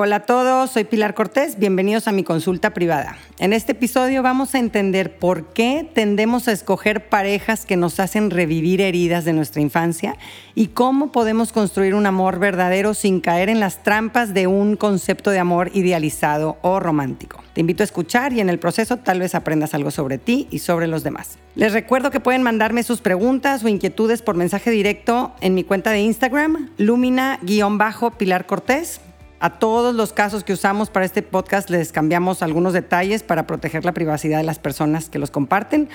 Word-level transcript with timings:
Hola 0.00 0.14
a 0.14 0.20
todos, 0.20 0.70
soy 0.70 0.84
Pilar 0.84 1.14
Cortés, 1.14 1.58
bienvenidos 1.58 2.06
a 2.06 2.12
mi 2.12 2.22
consulta 2.22 2.72
privada. 2.72 3.16
En 3.40 3.52
este 3.52 3.72
episodio 3.72 4.22
vamos 4.22 4.54
a 4.54 4.60
entender 4.60 5.18
por 5.18 5.46
qué 5.52 5.90
tendemos 5.92 6.46
a 6.46 6.52
escoger 6.52 7.08
parejas 7.08 7.66
que 7.66 7.76
nos 7.76 7.98
hacen 7.98 8.30
revivir 8.30 8.80
heridas 8.80 9.24
de 9.24 9.32
nuestra 9.32 9.60
infancia 9.60 10.16
y 10.54 10.68
cómo 10.68 11.10
podemos 11.10 11.50
construir 11.50 11.96
un 11.96 12.06
amor 12.06 12.38
verdadero 12.38 12.94
sin 12.94 13.20
caer 13.20 13.48
en 13.48 13.58
las 13.58 13.82
trampas 13.82 14.34
de 14.34 14.46
un 14.46 14.76
concepto 14.76 15.32
de 15.32 15.40
amor 15.40 15.72
idealizado 15.74 16.58
o 16.62 16.78
romántico. 16.78 17.42
Te 17.52 17.62
invito 17.62 17.82
a 17.82 17.86
escuchar 17.86 18.32
y 18.32 18.38
en 18.38 18.50
el 18.50 18.60
proceso 18.60 18.98
tal 18.98 19.18
vez 19.18 19.34
aprendas 19.34 19.74
algo 19.74 19.90
sobre 19.90 20.18
ti 20.18 20.46
y 20.52 20.60
sobre 20.60 20.86
los 20.86 21.02
demás. 21.02 21.38
Les 21.56 21.72
recuerdo 21.72 22.12
que 22.12 22.20
pueden 22.20 22.44
mandarme 22.44 22.84
sus 22.84 23.00
preguntas 23.00 23.64
o 23.64 23.68
inquietudes 23.68 24.22
por 24.22 24.36
mensaje 24.36 24.70
directo 24.70 25.32
en 25.40 25.56
mi 25.56 25.64
cuenta 25.64 25.90
de 25.90 26.02
Instagram, 26.02 26.70
lumina-pilar 26.78 28.46
Cortés 28.46 29.00
a 29.40 29.58
todos 29.58 29.94
los 29.94 30.12
casos 30.12 30.42
que 30.42 30.52
usamos 30.52 30.90
para 30.90 31.06
este 31.06 31.22
podcast 31.22 31.70
les 31.70 31.92
cambiamos 31.92 32.42
algunos 32.42 32.72
detalles 32.72 33.22
para 33.22 33.46
proteger 33.46 33.84
la 33.84 33.92
privacidad 33.92 34.38
de 34.38 34.44
las 34.44 34.58
personas 34.58 35.08
que 35.08 35.18
los 35.18 35.30
comparten, 35.30 35.88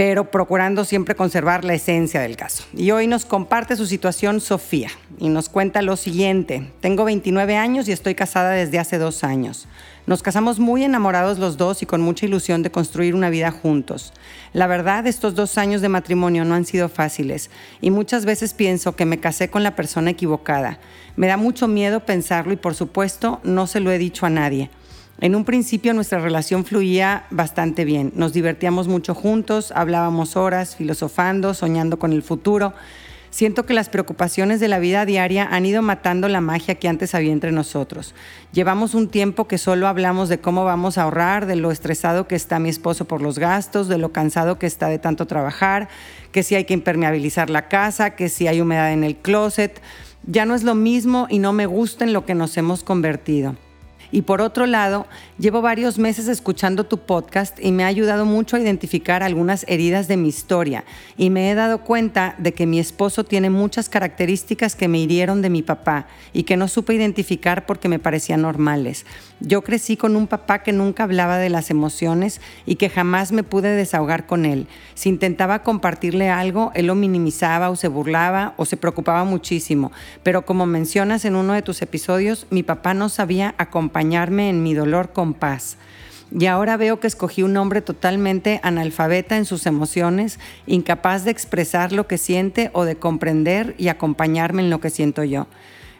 pero 0.00 0.30
procurando 0.30 0.86
siempre 0.86 1.14
conservar 1.14 1.62
la 1.62 1.74
esencia 1.74 2.22
del 2.22 2.34
caso. 2.34 2.64
Y 2.74 2.90
hoy 2.90 3.06
nos 3.06 3.26
comparte 3.26 3.76
su 3.76 3.84
situación 3.84 4.40
Sofía 4.40 4.88
y 5.18 5.28
nos 5.28 5.50
cuenta 5.50 5.82
lo 5.82 5.94
siguiente. 5.96 6.72
Tengo 6.80 7.04
29 7.04 7.54
años 7.58 7.86
y 7.86 7.92
estoy 7.92 8.14
casada 8.14 8.52
desde 8.52 8.78
hace 8.78 8.96
dos 8.96 9.24
años. 9.24 9.68
Nos 10.06 10.22
casamos 10.22 10.58
muy 10.58 10.84
enamorados 10.84 11.38
los 11.38 11.58
dos 11.58 11.82
y 11.82 11.86
con 11.86 12.00
mucha 12.00 12.24
ilusión 12.24 12.62
de 12.62 12.70
construir 12.70 13.14
una 13.14 13.28
vida 13.28 13.50
juntos. 13.50 14.14
La 14.54 14.66
verdad, 14.66 15.06
estos 15.06 15.34
dos 15.34 15.58
años 15.58 15.82
de 15.82 15.90
matrimonio 15.90 16.46
no 16.46 16.54
han 16.54 16.64
sido 16.64 16.88
fáciles 16.88 17.50
y 17.82 17.90
muchas 17.90 18.24
veces 18.24 18.54
pienso 18.54 18.96
que 18.96 19.04
me 19.04 19.20
casé 19.20 19.50
con 19.50 19.62
la 19.62 19.76
persona 19.76 20.12
equivocada. 20.12 20.78
Me 21.16 21.26
da 21.26 21.36
mucho 21.36 21.68
miedo 21.68 22.06
pensarlo 22.06 22.54
y 22.54 22.56
por 22.56 22.74
supuesto 22.74 23.38
no 23.42 23.66
se 23.66 23.80
lo 23.80 23.92
he 23.92 23.98
dicho 23.98 24.24
a 24.24 24.30
nadie. 24.30 24.70
En 25.22 25.34
un 25.34 25.44
principio 25.44 25.92
nuestra 25.92 26.18
relación 26.18 26.64
fluía 26.64 27.26
bastante 27.30 27.84
bien. 27.84 28.10
Nos 28.14 28.32
divertíamos 28.32 28.88
mucho 28.88 29.14
juntos, 29.14 29.70
hablábamos 29.76 30.34
horas, 30.34 30.76
filosofando, 30.76 31.52
soñando 31.52 31.98
con 31.98 32.14
el 32.14 32.22
futuro. 32.22 32.72
Siento 33.28 33.66
que 33.66 33.74
las 33.74 33.90
preocupaciones 33.90 34.60
de 34.60 34.68
la 34.68 34.78
vida 34.78 35.04
diaria 35.04 35.46
han 35.46 35.66
ido 35.66 35.82
matando 35.82 36.26
la 36.28 36.40
magia 36.40 36.76
que 36.76 36.88
antes 36.88 37.14
había 37.14 37.32
entre 37.32 37.52
nosotros. 37.52 38.14
Llevamos 38.52 38.94
un 38.94 39.08
tiempo 39.08 39.46
que 39.46 39.58
solo 39.58 39.88
hablamos 39.88 40.30
de 40.30 40.40
cómo 40.40 40.64
vamos 40.64 40.96
a 40.96 41.02
ahorrar, 41.02 41.44
de 41.44 41.56
lo 41.56 41.70
estresado 41.70 42.26
que 42.26 42.34
está 42.34 42.58
mi 42.58 42.70
esposo 42.70 43.04
por 43.04 43.20
los 43.20 43.38
gastos, 43.38 43.88
de 43.88 43.98
lo 43.98 44.12
cansado 44.12 44.58
que 44.58 44.66
está 44.66 44.88
de 44.88 44.98
tanto 44.98 45.26
trabajar, 45.26 45.90
que 46.32 46.42
si 46.42 46.54
hay 46.54 46.64
que 46.64 46.74
impermeabilizar 46.74 47.50
la 47.50 47.68
casa, 47.68 48.16
que 48.16 48.30
si 48.30 48.48
hay 48.48 48.62
humedad 48.62 48.90
en 48.90 49.04
el 49.04 49.16
closet. 49.16 49.82
Ya 50.26 50.46
no 50.46 50.54
es 50.54 50.62
lo 50.64 50.74
mismo 50.74 51.26
y 51.28 51.40
no 51.40 51.52
me 51.52 51.66
gusta 51.66 52.04
en 52.04 52.14
lo 52.14 52.24
que 52.24 52.34
nos 52.34 52.56
hemos 52.56 52.82
convertido. 52.82 53.54
Y 54.12 54.22
por 54.22 54.40
otro 54.40 54.66
lado, 54.66 55.06
llevo 55.38 55.62
varios 55.62 55.98
meses 55.98 56.28
escuchando 56.28 56.84
tu 56.84 56.98
podcast 56.98 57.58
y 57.62 57.72
me 57.72 57.84
ha 57.84 57.88
ayudado 57.88 58.24
mucho 58.24 58.56
a 58.56 58.60
identificar 58.60 59.22
algunas 59.22 59.64
heridas 59.68 60.08
de 60.08 60.16
mi 60.16 60.28
historia. 60.28 60.84
Y 61.16 61.30
me 61.30 61.50
he 61.50 61.54
dado 61.54 61.82
cuenta 61.82 62.34
de 62.38 62.52
que 62.52 62.66
mi 62.66 62.78
esposo 62.78 63.24
tiene 63.24 63.50
muchas 63.50 63.88
características 63.88 64.74
que 64.74 64.88
me 64.88 64.98
hirieron 64.98 65.42
de 65.42 65.50
mi 65.50 65.62
papá 65.62 66.06
y 66.32 66.42
que 66.42 66.56
no 66.56 66.68
supe 66.68 66.94
identificar 66.94 67.66
porque 67.66 67.88
me 67.88 67.98
parecían 67.98 68.42
normales. 68.42 69.06
Yo 69.40 69.62
crecí 69.62 69.96
con 69.96 70.16
un 70.16 70.26
papá 70.26 70.62
que 70.62 70.72
nunca 70.72 71.04
hablaba 71.04 71.38
de 71.38 71.48
las 71.48 71.70
emociones 71.70 72.40
y 72.66 72.76
que 72.76 72.90
jamás 72.90 73.32
me 73.32 73.42
pude 73.42 73.74
desahogar 73.74 74.26
con 74.26 74.44
él. 74.44 74.66
Si 74.94 75.08
intentaba 75.08 75.62
compartirle 75.62 76.28
algo, 76.28 76.72
él 76.74 76.86
lo 76.86 76.94
minimizaba 76.94 77.70
o 77.70 77.76
se 77.76 77.88
burlaba 77.88 78.54
o 78.56 78.66
se 78.66 78.76
preocupaba 78.76 79.24
muchísimo. 79.24 79.92
Pero 80.22 80.44
como 80.44 80.66
mencionas 80.66 81.24
en 81.24 81.36
uno 81.36 81.54
de 81.54 81.62
tus 81.62 81.80
episodios, 81.82 82.46
mi 82.50 82.62
papá 82.62 82.94
no 82.94 83.08
sabía 83.08 83.54
acompañar 83.58 83.90
acompañarme 83.90 84.50
en 84.50 84.62
mi 84.62 84.74
dolor 84.74 85.12
con 85.12 85.34
paz. 85.34 85.76
Y 86.30 86.46
ahora 86.46 86.76
veo 86.76 87.00
que 87.00 87.06
escogí 87.06 87.42
un 87.42 87.56
hombre 87.56 87.82
totalmente 87.82 88.60
analfabeta 88.62 89.36
en 89.36 89.44
sus 89.44 89.66
emociones, 89.66 90.38
incapaz 90.66 91.24
de 91.24 91.30
expresar 91.30 91.92
lo 91.92 92.06
que 92.06 92.18
siente 92.18 92.70
o 92.72 92.84
de 92.84 92.96
comprender 92.96 93.74
y 93.78 93.88
acompañarme 93.88 94.62
en 94.62 94.70
lo 94.70 94.80
que 94.80 94.90
siento 94.90 95.24
yo. 95.24 95.46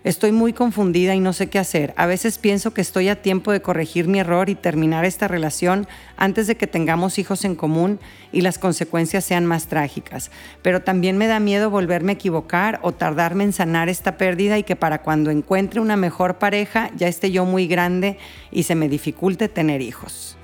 Estoy 0.02 0.32
muy 0.32 0.54
confundida 0.54 1.14
y 1.14 1.20
no 1.20 1.34
sé 1.34 1.48
qué 1.48 1.58
hacer. 1.58 1.92
A 1.96 2.06
veces 2.06 2.38
pienso 2.38 2.72
que 2.72 2.80
estoy 2.80 3.08
a 3.08 3.20
tiempo 3.20 3.52
de 3.52 3.60
corregir 3.60 4.08
mi 4.08 4.18
error 4.18 4.48
y 4.48 4.54
terminar 4.54 5.04
esta 5.04 5.28
relación 5.28 5.86
antes 6.16 6.46
de 6.46 6.56
que 6.56 6.66
tengamos 6.66 7.18
hijos 7.18 7.44
en 7.44 7.54
común 7.54 8.00
y 8.32 8.40
las 8.40 8.58
consecuencias 8.58 9.26
sean 9.26 9.44
más 9.44 9.66
trágicas. 9.66 10.30
Pero 10.62 10.80
también 10.80 11.18
me 11.18 11.26
da 11.26 11.38
miedo 11.38 11.68
volverme 11.68 12.12
a 12.12 12.14
equivocar 12.14 12.80
o 12.82 12.92
tardarme 12.92 13.44
en 13.44 13.52
sanar 13.52 13.90
esta 13.90 14.16
pérdida 14.16 14.56
y 14.56 14.62
que 14.62 14.74
para 14.74 15.02
cuando 15.02 15.30
encuentre 15.30 15.80
una 15.80 15.96
mejor 15.96 16.38
pareja 16.38 16.90
ya 16.96 17.06
esté 17.06 17.30
yo 17.30 17.44
muy 17.44 17.66
grande 17.66 18.16
y 18.50 18.62
se 18.62 18.74
me 18.74 18.88
dificulte 18.88 19.50
tener 19.50 19.82
hijos. 19.82 20.38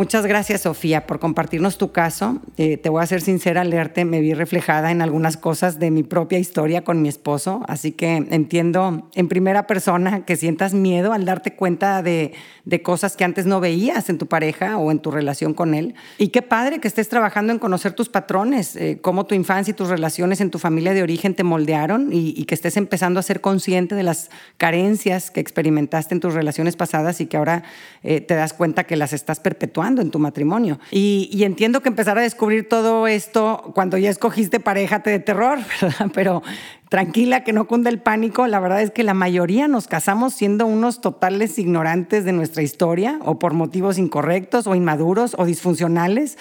Muchas 0.00 0.24
gracias, 0.24 0.62
Sofía, 0.62 1.06
por 1.06 1.18
compartirnos 1.18 1.76
tu 1.76 1.92
caso. 1.92 2.38
Eh, 2.56 2.78
te 2.78 2.88
voy 2.88 3.02
a 3.02 3.06
ser 3.06 3.20
sincera, 3.20 3.60
al 3.60 3.68
leerte 3.68 4.06
me 4.06 4.22
vi 4.22 4.32
reflejada 4.32 4.90
en 4.90 5.02
algunas 5.02 5.36
cosas 5.36 5.78
de 5.78 5.90
mi 5.90 6.02
propia 6.02 6.38
historia 6.38 6.84
con 6.84 7.02
mi 7.02 7.10
esposo, 7.10 7.62
así 7.68 7.92
que 7.92 8.16
entiendo 8.16 9.10
en 9.14 9.28
primera 9.28 9.66
persona 9.66 10.24
que 10.24 10.36
sientas 10.36 10.72
miedo 10.72 11.12
al 11.12 11.26
darte 11.26 11.54
cuenta 11.54 12.02
de, 12.02 12.32
de 12.64 12.80
cosas 12.82 13.14
que 13.14 13.24
antes 13.24 13.44
no 13.44 13.60
veías 13.60 14.08
en 14.08 14.16
tu 14.16 14.26
pareja 14.26 14.78
o 14.78 14.90
en 14.90 15.00
tu 15.00 15.10
relación 15.10 15.52
con 15.52 15.74
él. 15.74 15.94
Y 16.16 16.28
qué 16.28 16.40
padre 16.40 16.78
que 16.78 16.88
estés 16.88 17.10
trabajando 17.10 17.52
en 17.52 17.58
conocer 17.58 17.92
tus 17.92 18.08
patrones, 18.08 18.76
eh, 18.76 19.00
cómo 19.02 19.26
tu 19.26 19.34
infancia 19.34 19.72
y 19.72 19.74
tus 19.74 19.90
relaciones 19.90 20.40
en 20.40 20.50
tu 20.50 20.58
familia 20.58 20.94
de 20.94 21.02
origen 21.02 21.34
te 21.34 21.44
moldearon 21.44 22.08
y, 22.10 22.44
que 22.44 22.54
estés 22.54 22.78
empezando 22.78 23.20
a 23.20 23.22
ser 23.22 23.42
consciente 23.42 23.94
de 23.94 24.02
las 24.02 24.30
carencias 24.56 25.30
que 25.30 25.40
experimentaste 25.40 26.14
en 26.14 26.20
tus 26.20 26.32
relaciones 26.32 26.74
pasadas 26.74 27.20
y 27.20 27.26
que 27.26 27.36
ahora 27.36 27.64
eh, 28.02 28.22
te 28.22 28.34
das 28.34 28.54
cuenta 28.54 28.84
que 28.84 28.96
las 28.96 29.12
estás 29.12 29.40
perpetuando 29.40 29.89
en 29.98 30.10
tu 30.10 30.18
matrimonio. 30.18 30.78
Y, 30.90 31.42
entiendo 31.42 31.80
que 31.80 31.88
empezar 31.88 32.18
a 32.18 32.22
descubrir 32.22 32.68
todo 32.68 33.06
esto 33.06 33.72
cuando 33.74 33.98
ya 33.98 34.10
escogiste 34.10 34.60
pareja 34.60 35.02
te 35.02 35.10
de 35.10 35.18
terror, 35.18 35.58
Pero 36.14 36.42
tranquila, 36.88 37.44
que 37.44 37.52
no 37.52 37.66
cunda 37.66 37.90
el 37.90 38.00
pánico. 38.00 38.46
La 38.46 38.60
verdad 38.60 38.82
es 38.82 38.90
que 38.90 39.02
la 39.02 39.14
mayoría 39.14 39.68
nos 39.68 39.86
casamos 39.88 40.34
siendo 40.34 40.66
unos 40.66 41.00
totales 41.00 41.58
ignorantes 41.58 42.24
de 42.24 42.32
nuestra 42.32 42.62
historia 42.62 43.18
o 43.24 43.38
por 43.38 43.54
motivos 43.54 43.98
incorrectos 43.98 44.66
o 44.66 44.74
inmaduros 44.74 45.34
o 45.38 45.44
disfuncionales. 45.44 46.36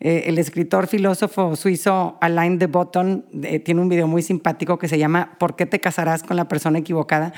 Eh, 0.00 0.24
el 0.26 0.38
escritor 0.38 0.86
filósofo 0.86 1.56
suizo 1.56 2.18
Alain 2.20 2.58
de 2.58 2.66
Botton 2.66 3.24
eh, 3.42 3.58
tiene 3.60 3.80
un 3.80 3.88
video 3.88 4.06
muy 4.06 4.22
simpático 4.22 4.78
que 4.78 4.88
se 4.88 4.98
llama 4.98 5.36
¿Por 5.38 5.56
qué 5.56 5.66
te 5.66 5.80
casarás 5.80 6.22
con 6.22 6.36
la 6.36 6.48
persona 6.48 6.78
equivocada? 6.78 7.32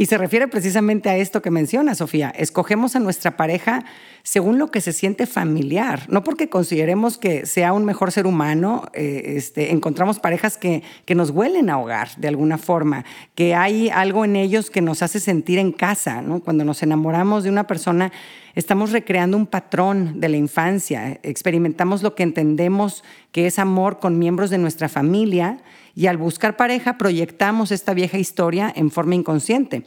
Y 0.00 0.06
se 0.06 0.16
refiere 0.16 0.48
precisamente 0.48 1.10
a 1.10 1.18
esto 1.18 1.42
que 1.42 1.50
menciona 1.50 1.94
Sofía. 1.94 2.30
Escogemos 2.30 2.96
a 2.96 3.00
nuestra 3.00 3.36
pareja 3.36 3.84
según 4.22 4.58
lo 4.58 4.70
que 4.70 4.80
se 4.80 4.94
siente 4.94 5.26
familiar, 5.26 6.06
no 6.08 6.24
porque 6.24 6.48
consideremos 6.48 7.18
que 7.18 7.44
sea 7.44 7.74
un 7.74 7.84
mejor 7.84 8.10
ser 8.10 8.26
humano, 8.26 8.86
eh, 8.94 9.34
este, 9.36 9.72
encontramos 9.72 10.18
parejas 10.18 10.56
que, 10.56 10.82
que 11.04 11.14
nos 11.14 11.28
huelen 11.28 11.68
a 11.68 11.78
hogar 11.78 12.16
de 12.16 12.28
alguna 12.28 12.56
forma, 12.56 13.04
que 13.34 13.54
hay 13.54 13.90
algo 13.90 14.24
en 14.24 14.36
ellos 14.36 14.70
que 14.70 14.80
nos 14.80 15.02
hace 15.02 15.20
sentir 15.20 15.58
en 15.58 15.70
casa. 15.70 16.22
¿no? 16.22 16.40
Cuando 16.40 16.64
nos 16.64 16.82
enamoramos 16.82 17.44
de 17.44 17.50
una 17.50 17.66
persona, 17.66 18.10
estamos 18.54 18.92
recreando 18.92 19.36
un 19.36 19.46
patrón 19.46 20.20
de 20.20 20.28
la 20.28 20.36
infancia, 20.36 21.18
experimentamos 21.22 22.02
lo 22.02 22.14
que 22.14 22.22
entendemos 22.22 23.04
que 23.32 23.46
es 23.46 23.58
amor 23.58 23.98
con 23.98 24.18
miembros 24.18 24.50
de 24.50 24.58
nuestra 24.58 24.88
familia 24.88 25.58
y 25.94 26.06
al 26.06 26.16
buscar 26.16 26.56
pareja 26.56 26.98
proyectamos 26.98 27.72
esta 27.72 27.94
vieja 27.94 28.18
historia 28.18 28.72
en 28.74 28.90
forma 28.90 29.14
inconsciente. 29.14 29.84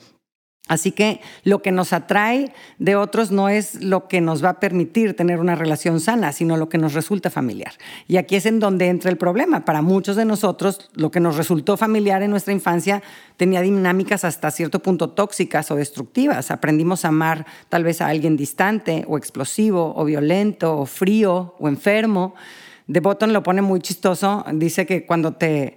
Así 0.69 0.94
que 0.94 1.19
lo 1.44 1.61
que 1.61 1.73
nos 1.73 1.91
atrae 1.91 2.53
de 2.79 2.96
otros 2.96 3.32
no 3.32 3.49
es 3.49 3.84
lo 3.84 4.08
que 4.08 4.22
nos 4.22 4.41
va 4.41 4.49
a 4.49 4.59
permitir 4.61 5.14
tener 5.14 5.41
una 5.41 5.55
relación 5.55 5.99
sana, 5.99 6.32
sino 6.32 6.55
lo 6.55 6.70
que 6.70 6.78
nos 6.78 6.93
resulta 6.93 7.29
familiar. 7.29 7.73
Y 8.08 8.16
aquí 8.16 8.38
es 8.38 8.46
en 8.46 8.61
donde 8.61 8.88
entra 8.88 9.11
el 9.11 9.17
problema. 9.17 9.66
Para 9.66 9.82
muchos 9.82 10.16
de 10.16 10.23
nosotros, 10.23 10.90
lo 10.93 11.11
que 11.11 11.20
nos 11.20 11.35
resultó 11.35 11.76
familiar 11.76 12.23
en 12.23 12.32
nuestra 12.32 12.53
infancia 12.53 13.03
tenía 13.35 13.59
dinámicas 13.59 14.23
hasta 14.23 14.52
cierto 14.52 14.79
punto 14.79 15.09
tóxicas 15.09 15.70
o 15.70 15.76
destructivas. 15.76 16.49
Aprendimos 16.49 17.03
a 17.03 17.09
amar 17.09 17.46
tal 17.67 17.84
vez 17.84 17.99
a 17.99 18.08
alguien 18.08 18.38
distante 18.38 19.03
o 19.09 19.17
explosivo 19.17 19.93
o 19.97 20.05
violento 20.05 20.78
o 20.78 20.85
frío 20.85 21.55
o 21.59 21.67
enfermo. 21.67 22.35
De 22.88 23.02
Botton 23.02 23.34
lo 23.34 23.43
pone 23.43 23.61
muy 23.61 23.82
chistoso. 23.82 24.46
Dice 24.53 24.85
que 24.85 25.05
cuando 25.05 25.34
te 25.34 25.76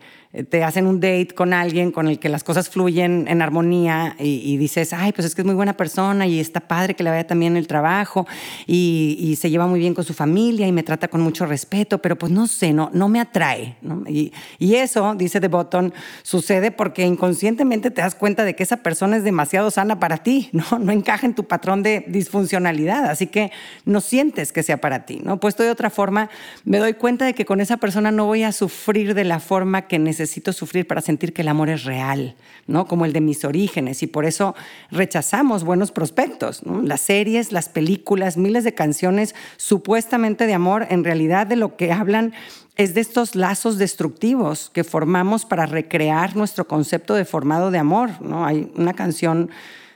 te 0.51 0.65
hacen 0.65 0.87
un 0.87 1.01
date 1.01 1.29
con 1.35 1.53
alguien 1.53 1.93
con 1.93 2.09
el 2.09 2.19
que 2.19 2.29
las 2.29 2.45
cosas 2.45 2.69
fluyen 2.69 3.27
en 3.29 3.43
armonía 3.43 4.17
y, 4.19 4.57
dices, 4.57 4.93
ay, 4.93 5.13
pues 5.13 5.27
es 5.27 5.35
que 5.35 5.43
es 5.43 5.47
muy 5.47 5.55
buena 5.55 5.77
persona 5.77 6.27
y 6.27 6.41
está 6.41 6.61
padre 6.61 6.95
que 6.95 7.03
le 7.03 7.11
vaya 7.11 7.27
también 7.27 7.57
el 7.57 7.67
trabajo 7.67 8.27
y, 8.67 9.35
se 9.37 9.51
lleva 9.51 9.67
muy 9.67 9.81
bien 9.81 9.93
con 9.93 10.05
su 10.05 10.15
familia 10.15 10.67
y 10.67 10.73
me 10.73 10.83
trata 10.83 11.09
con 11.09 11.21
mucho 11.21 11.45
respeto, 11.47 11.99
pero 11.99 12.17
pues 12.17 12.33
no 12.33 12.47
sé, 12.47 12.73
no, 12.73 12.91
no 12.93 13.09
me 13.09 13.21
atrae. 13.21 13.77
Y, 14.09 14.33
y, 14.59 14.77
eso, 14.77 15.15
dice 15.15 15.41
The 15.41 15.49
Button, 15.49 15.93
sucede 16.23 16.71
porque 16.71 17.05
inconscientemente 17.05 17.91
te 17.91 18.01
das 18.01 18.15
cuenta 18.15 18.45
de 18.45 18.57
que 18.57 18.63
esa 18.63 18.79
persona 18.79 19.17
es 19.17 19.25
demasiado 19.25 19.71
sana 19.71 20.01
para 20.01 20.19
ti, 20.19 20.49
¿no? 20.53 20.65
no 20.81 20.93
encaja 20.93 21.27
en 21.27 21.35
tu 21.35 21.45
patrón 21.45 21.83
de 21.83 22.05
disfuncionalidad, 22.09 23.07
así 23.07 23.27
que 23.27 23.53
no 23.85 24.01
sientes 24.01 24.53
que 24.53 24.63
sea 24.63 24.79
para 24.79 25.05
ti. 25.05 25.21
¿no? 25.23 25.39
Puesto 25.39 25.63
de 25.63 25.71
otra 25.71 25.91
forma, 25.91 26.31
me 26.65 26.79
doy 26.79 26.95
cuenta 26.95 27.25
de 27.25 27.35
que 27.35 27.45
con 27.45 27.61
esa 27.61 27.77
persona 27.77 28.11
no 28.11 28.27
voy 28.27 28.43
a 28.43 28.53
sufrir 28.53 29.15
de 29.15 29.25
la 29.25 29.41
forma 29.41 29.83
que 29.83 29.99
necesito 29.99 30.16
necesito 30.17 30.53
sufrir 30.53 30.87
para 30.87 31.03
sentir 31.03 31.35
que 31.35 31.43
el 31.43 31.49
amor 31.49 31.69
es 31.69 31.85
real, 31.85 32.37
¿no? 32.67 32.87
Como 32.87 33.05
el 33.05 33.13
de 33.13 33.21
mis 33.21 33.45
orígenes 33.45 34.03
y 34.03 34.07
por 34.07 34.25
eso 34.25 34.55
rechazamos 34.91 35.63
buenos 35.63 35.93
prospectos, 35.93 36.63
Las 36.65 37.03
series, 37.03 37.53
las 37.53 37.69
películas, 37.69 38.39
miles 38.39 38.65
de 38.65 38.73
canciones 38.73 39.35
supuestamente 39.59 40.47
de 40.47 40.55
amor, 40.55 40.87
en 40.89 41.05
realidad 41.05 41.47
de 41.47 41.57
lo 41.57 41.77
que 41.77 41.93
hablan 41.93 42.33
es 42.77 42.95
de 42.95 43.03
estos 43.03 43.35
lazos 43.35 43.77
destructivos 43.77 44.71
que 44.73 44.85
formamos 44.85 45.45
para 45.45 45.67
recrear 45.67 46.35
nuestro 46.35 46.67
concepto 46.67 47.15
deformado 47.15 47.71
de 47.71 47.79
amor, 47.79 48.11
¿no? 48.23 48.47
Hay 48.47 48.71
una 48.75 48.95
canción 48.95 49.51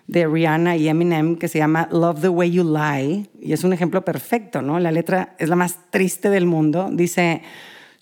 de 0.07 0.27
Rihanna 0.27 0.77
y 0.77 0.89
Eminem 0.89 1.37
que 1.37 1.49
se 1.49 1.59
llama 1.59 1.89
Love 1.93 2.21
the 2.21 2.29
Way 2.29 2.51
You 2.51 2.65
Lie 2.65 3.31
y 3.41 3.53
es 3.53 3.65
un 3.65 3.73
ejemplo 3.73 4.05
perfecto, 4.05 4.61
¿no? 4.61 4.79
La 4.81 4.93
letra 4.93 5.35
es 5.39 5.49
la 5.49 5.57
más 5.57 5.79
triste 5.91 6.29
del 6.29 6.47
mundo, 6.47 6.89
dice 6.93 7.43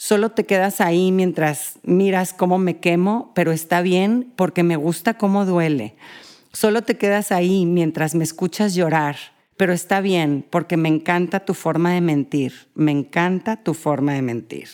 Solo 0.00 0.30
te 0.30 0.44
quedas 0.44 0.80
ahí 0.80 1.10
mientras 1.10 1.80
miras 1.82 2.32
cómo 2.32 2.58
me 2.58 2.78
quemo, 2.78 3.32
pero 3.34 3.50
está 3.50 3.82
bien 3.82 4.32
porque 4.36 4.62
me 4.62 4.76
gusta 4.76 5.14
cómo 5.14 5.44
duele. 5.44 5.96
Solo 6.52 6.82
te 6.82 6.96
quedas 6.96 7.32
ahí 7.32 7.66
mientras 7.66 8.14
me 8.14 8.22
escuchas 8.22 8.76
llorar, 8.76 9.16
pero 9.56 9.72
está 9.72 10.00
bien 10.00 10.46
porque 10.48 10.76
me 10.76 10.88
encanta 10.88 11.40
tu 11.40 11.52
forma 11.52 11.94
de 11.94 12.00
mentir. 12.00 12.68
Me 12.76 12.92
encanta 12.92 13.56
tu 13.56 13.74
forma 13.74 14.12
de 14.12 14.22
mentir. 14.22 14.68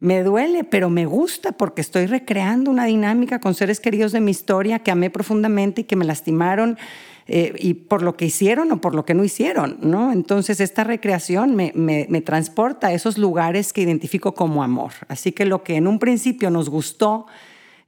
Me 0.00 0.22
duele, 0.22 0.64
pero 0.64 0.88
me 0.88 1.04
gusta 1.04 1.52
porque 1.52 1.82
estoy 1.82 2.06
recreando 2.06 2.70
una 2.70 2.86
dinámica 2.86 3.38
con 3.38 3.52
seres 3.52 3.80
queridos 3.80 4.12
de 4.12 4.20
mi 4.20 4.30
historia 4.30 4.78
que 4.78 4.90
amé 4.90 5.10
profundamente 5.10 5.82
y 5.82 5.84
que 5.84 5.94
me 5.94 6.06
lastimaron 6.06 6.78
eh, 7.26 7.54
y 7.58 7.74
por 7.74 8.02
lo 8.02 8.16
que 8.16 8.26
hicieron 8.26 8.72
o 8.72 8.80
por 8.80 8.94
lo 8.94 9.04
que 9.04 9.14
no 9.14 9.22
hicieron, 9.22 9.78
¿no? 9.80 10.12
Entonces 10.12 10.60
esta 10.60 10.84
recreación 10.84 11.54
me, 11.54 11.72
me, 11.74 12.20
transporta 12.20 12.88
a 12.88 12.92
esos 12.92 13.16
lugares 13.16 13.72
que 13.72 13.82
identifico 13.82 14.34
como 14.34 14.62
amor. 14.62 14.92
Así 15.08 15.32
que 15.32 15.44
lo 15.44 15.62
que 15.62 15.76
en 15.76 15.86
un 15.86 15.98
principio 15.98 16.50
nos 16.50 16.68
gustó 16.68 17.26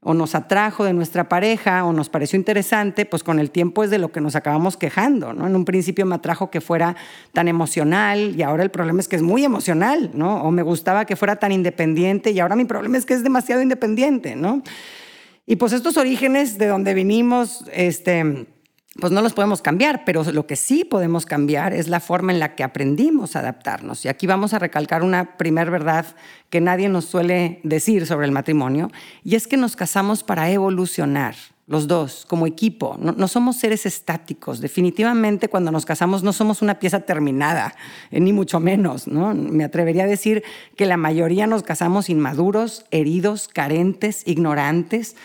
o 0.01 0.15
nos 0.15 0.35
atrajo 0.35 0.85
de 0.85 0.93
nuestra 0.93 1.29
pareja 1.29 1.85
o 1.85 1.93
nos 1.93 2.11
pareció 2.11 2.37
interesante, 2.37 3.07
pues 3.07 3.25
con 3.25 3.39
el 3.39 3.51
tiempo 3.51 3.83
es 3.83 3.91
de 3.91 3.99
lo 3.99 4.13
que 4.13 4.21
nos 4.21 4.37
acabamos 4.37 4.77
quejando, 4.77 5.33
¿no? 5.33 5.47
En 5.47 5.57
un 5.57 5.65
principio 5.65 6.05
me 6.05 6.15
atrajo 6.15 6.51
que 6.51 6.61
fuera 6.61 6.95
tan 7.33 7.49
emocional 7.49 8.35
y 8.37 8.43
ahora 8.43 8.63
el 8.63 8.71
problema 8.71 9.01
es 9.01 9.09
que 9.09 9.17
es 9.17 9.23
muy 9.23 9.45
emocional, 9.45 10.11
¿no? 10.15 10.43
O 10.43 10.51
me 10.51 10.63
gustaba 10.63 11.07
que 11.07 11.17
fuera 11.17 11.37
tan 11.37 11.53
independiente 11.53 12.31
y 12.31 12.39
ahora 12.39 12.55
mi 12.55 12.67
problema 12.67 12.99
es 12.99 13.07
que 13.07 13.15
es 13.15 13.25
demasiado 13.25 13.63
independiente, 13.63 14.37
¿no? 14.37 14.63
Y 15.47 15.57
pues 15.57 15.73
estos 15.73 15.97
orígenes 15.97 16.57
de 16.59 16.69
donde 16.69 16.95
vinimos, 16.95 17.65
este 17.73 18.47
pues 19.01 19.13
no 19.13 19.23
los 19.23 19.33
podemos 19.33 19.61
cambiar, 19.61 20.05
pero 20.05 20.23
lo 20.25 20.47
que 20.47 20.57
sí 20.57 20.85
podemos 20.85 21.27
cambiar 21.27 21.73
es 21.73 21.89
la 21.89 22.01
forma 22.01 22.33
en 22.33 22.39
la 22.39 22.55
que 22.55 22.63
aprendimos 22.63 23.35
a 23.35 23.41
adaptarnos. 23.41 24.05
Y 24.05 24.09
aquí 24.09 24.27
vamos 24.27 24.55
a 24.55 24.59
recalcar 24.59 25.03
una 25.03 25.37
primer 25.37 25.71
verdad 25.71 26.07
que 26.49 26.61
nadie 26.61 26.89
nos 26.89 27.05
suele 27.07 27.61
decir 27.65 28.07
sobre 28.07 28.27
el 28.27 28.33
matrimonio, 28.33 28.91
y 29.25 29.35
es 29.35 29.49
que 29.49 29.57
nos 29.57 29.75
casamos 29.75 30.23
para 30.23 30.51
evolucionar, 30.51 31.35
los 31.67 31.89
dos, 31.89 32.27
como 32.29 32.47
equipo. 32.47 32.99
No, 32.99 33.27
somos 33.27 33.57
seres 33.57 33.87
estáticos. 33.87 34.61
Definitivamente 34.61 35.49
cuando 35.49 35.71
nos 35.71 35.87
casamos 35.87 36.23
no 36.23 36.35
somos 36.35 36.61
una 36.61 36.79
pieza 36.79 37.01
terminada, 37.01 37.75
eh, 38.11 38.21
ni 38.21 38.35
mucho 38.35 38.61
menos. 38.61 39.07
¿no? 39.07 39.35
Me 39.35 39.65
atrevería 39.65 40.05
a 40.05 40.07
decir 40.07 40.45
que 40.77 40.85
la 40.85 40.99
mayoría 40.99 41.47
nos 41.47 41.63
casamos 41.63 42.11
inmaduros, 42.11 42.85
heridos, 42.91 43.49
carentes, 43.49 44.23
ignorantes 44.27 45.17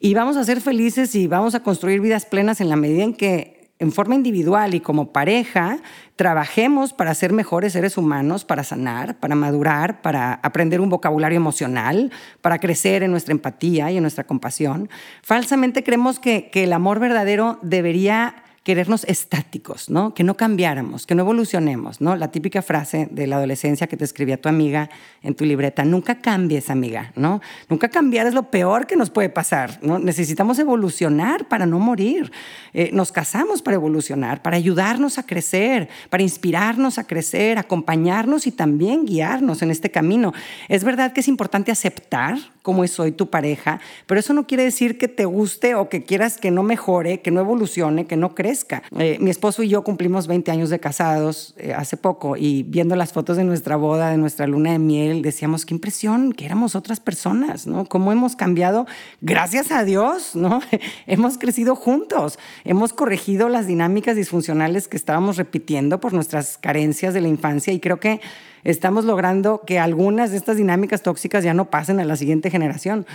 y 0.00 0.14
vamos 0.14 0.38
a 0.38 0.44
ser 0.44 0.62
felices 0.62 1.14
y 1.14 1.26
vamos 1.26 1.54
a 1.54 1.62
construir 1.62 2.00
vidas 2.00 2.24
plenas 2.24 2.60
en 2.62 2.70
la 2.70 2.76
medida 2.76 3.04
en 3.04 3.14
que 3.14 3.60
en 3.78 3.92
forma 3.92 4.14
individual 4.14 4.74
y 4.74 4.80
como 4.80 5.12
pareja 5.12 5.78
trabajemos 6.16 6.92
para 6.92 7.14
ser 7.14 7.32
mejores 7.32 7.72
seres 7.72 7.96
humanos, 7.96 8.44
para 8.44 8.64
sanar, 8.64 9.18
para 9.18 9.34
madurar, 9.34 10.02
para 10.02 10.34
aprender 10.42 10.80
un 10.80 10.90
vocabulario 10.90 11.36
emocional, 11.36 12.10
para 12.42 12.58
crecer 12.58 13.02
en 13.02 13.10
nuestra 13.10 13.32
empatía 13.32 13.90
y 13.90 13.96
en 13.96 14.02
nuestra 14.02 14.24
compasión. 14.24 14.90
Falsamente 15.22 15.82
creemos 15.82 16.18
que, 16.18 16.50
que 16.50 16.64
el 16.64 16.72
amor 16.74 16.98
verdadero 16.98 17.58
debería 17.62 18.42
querernos 18.62 19.04
estáticos, 19.04 19.88
¿no? 19.88 20.12
Que 20.12 20.22
no 20.22 20.36
cambiáramos, 20.36 21.06
que 21.06 21.14
no 21.14 21.22
evolucionemos, 21.22 22.02
¿no? 22.02 22.14
La 22.14 22.30
típica 22.30 22.60
frase 22.60 23.08
de 23.10 23.26
la 23.26 23.36
adolescencia 23.36 23.86
que 23.86 23.96
te 23.96 24.04
escribía 24.04 24.38
tu 24.38 24.50
amiga 24.50 24.90
en 25.22 25.34
tu 25.34 25.46
libreta, 25.46 25.82
nunca 25.84 26.16
cambies, 26.16 26.68
amiga, 26.68 27.12
¿no? 27.16 27.40
Nunca 27.70 27.88
cambiar 27.88 28.26
es 28.26 28.34
lo 28.34 28.50
peor 28.50 28.86
que 28.86 28.96
nos 28.96 29.08
puede 29.08 29.30
pasar, 29.30 29.78
¿no? 29.80 29.98
Necesitamos 29.98 30.58
evolucionar 30.58 31.48
para 31.48 31.64
no 31.64 31.78
morir. 31.78 32.30
Eh, 32.74 32.90
nos 32.92 33.12
casamos 33.12 33.62
para 33.62 33.76
evolucionar, 33.76 34.42
para 34.42 34.58
ayudarnos 34.58 35.16
a 35.16 35.24
crecer, 35.24 35.88
para 36.10 36.22
inspirarnos 36.22 36.98
a 36.98 37.06
crecer, 37.06 37.56
acompañarnos 37.56 38.46
y 38.46 38.52
también 38.52 39.06
guiarnos 39.06 39.62
en 39.62 39.70
este 39.70 39.90
camino. 39.90 40.34
Es 40.68 40.84
verdad 40.84 41.14
que 41.14 41.20
es 41.20 41.28
importante 41.28 41.72
aceptar 41.72 42.36
cómo 42.62 42.84
es 42.84 42.98
hoy 43.00 43.12
tu 43.12 43.30
pareja, 43.30 43.80
pero 44.06 44.20
eso 44.20 44.32
no 44.32 44.46
quiere 44.46 44.64
decir 44.64 44.98
que 44.98 45.08
te 45.08 45.24
guste 45.24 45.74
o 45.74 45.88
que 45.88 46.04
quieras 46.04 46.36
que 46.36 46.50
no 46.50 46.62
mejore, 46.62 47.20
que 47.20 47.30
no 47.30 47.40
evolucione, 47.40 48.06
que 48.06 48.16
no 48.16 48.34
crezca. 48.34 48.82
Eh, 48.98 49.18
mi 49.20 49.30
esposo 49.30 49.62
y 49.62 49.68
yo 49.68 49.82
cumplimos 49.82 50.26
20 50.26 50.50
años 50.50 50.70
de 50.70 50.78
casados 50.78 51.54
eh, 51.58 51.72
hace 51.74 51.96
poco 51.96 52.36
y 52.36 52.62
viendo 52.64 52.96
las 52.96 53.12
fotos 53.12 53.36
de 53.36 53.44
nuestra 53.44 53.76
boda, 53.76 54.10
de 54.10 54.16
nuestra 54.16 54.46
luna 54.46 54.72
de 54.72 54.78
miel, 54.78 55.22
decíamos, 55.22 55.64
qué 55.64 55.74
impresión 55.74 56.32
que 56.32 56.44
éramos 56.44 56.74
otras 56.74 57.00
personas, 57.00 57.66
¿no? 57.66 57.86
Cómo 57.86 58.12
hemos 58.12 58.36
cambiado, 58.36 58.86
gracias 59.20 59.72
a 59.72 59.84
Dios, 59.84 60.34
¿no? 60.34 60.60
hemos 61.06 61.38
crecido 61.38 61.76
juntos, 61.76 62.38
hemos 62.64 62.92
corregido 62.92 63.48
las 63.48 63.66
dinámicas 63.66 64.16
disfuncionales 64.16 64.88
que 64.88 64.96
estábamos 64.96 65.36
repitiendo 65.36 66.00
por 66.00 66.12
nuestras 66.12 66.58
carencias 66.58 67.14
de 67.14 67.20
la 67.20 67.28
infancia 67.28 67.72
y 67.72 67.80
creo 67.80 68.00
que 68.00 68.20
estamos 68.64 69.04
logrando 69.04 69.62
que 69.66 69.78
algunas 69.78 70.30
de 70.30 70.36
estas 70.36 70.56
dinámicas 70.56 71.02
tóxicas 71.02 71.44
ya 71.44 71.54
no 71.54 71.70
pasen 71.70 72.00
a 72.00 72.04
la 72.04 72.16
siguiente 72.16 72.50
generación. 72.50 73.06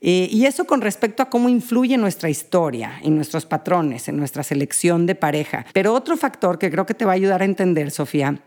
Eh, 0.00 0.28
y 0.30 0.46
eso 0.46 0.64
con 0.64 0.80
respecto 0.80 1.22
a 1.22 1.28
cómo 1.28 1.48
influye 1.48 1.98
nuestra 1.98 2.30
historia 2.30 2.98
y 3.02 3.10
nuestros 3.10 3.44
patrones, 3.44 4.08
en 4.08 4.16
nuestra 4.16 4.42
selección 4.42 5.06
de 5.06 5.14
pareja. 5.14 5.66
Pero 5.72 5.92
otro 5.92 6.16
factor 6.16 6.58
que 6.58 6.70
creo 6.70 6.86
que 6.86 6.94
te 6.94 7.04
va 7.04 7.12
a 7.12 7.16
ayudar 7.16 7.42
a 7.42 7.44
entender, 7.44 7.90
Sofía, 7.90 8.40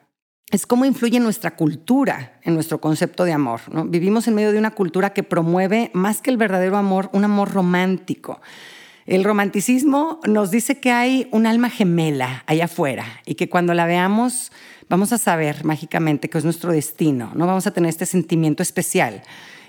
es 0.51 0.65
cómo 0.65 0.85
influye 0.85 1.19
nuestra 1.19 1.55
cultura 1.55 2.39
en 2.43 2.53
nuestro 2.53 2.79
concepto 2.79 3.23
de 3.23 3.33
amor. 3.33 3.61
Vivimos 3.87 4.27
en 4.27 4.35
medio 4.35 4.51
de 4.51 4.59
una 4.59 4.71
cultura 4.71 5.11
que 5.11 5.23
promueve, 5.23 5.89
más 5.93 6.21
que 6.21 6.31
el 6.31 6.37
verdadero 6.37 6.77
amor, 6.77 7.09
un 7.13 7.23
amor 7.23 7.51
romántico. 7.51 8.41
El 9.05 9.23
romanticismo 9.25 10.19
nos 10.25 10.49
dice 10.49 10.79
que 10.79 10.91
hay 10.91 11.27
un 11.31 11.45
alma 11.45 11.69
gemela 11.69 12.43
allá 12.47 12.65
afuera 12.65 13.05
y 13.25 13.35
que 13.35 13.49
cuando 13.49 13.73
la 13.73 13.85
veamos 13.85 14.51
vamos 14.87 15.11
a 15.11 15.17
saber 15.17 15.65
mágicamente 15.65 16.29
que 16.29 16.37
es 16.37 16.45
nuestro 16.45 16.71
destino, 16.71 17.31
no 17.35 17.45
vamos 17.45 17.67
a 17.67 17.71
tener 17.71 17.89
este 17.89 18.05
sentimiento 18.05 18.63
especial 18.63 19.23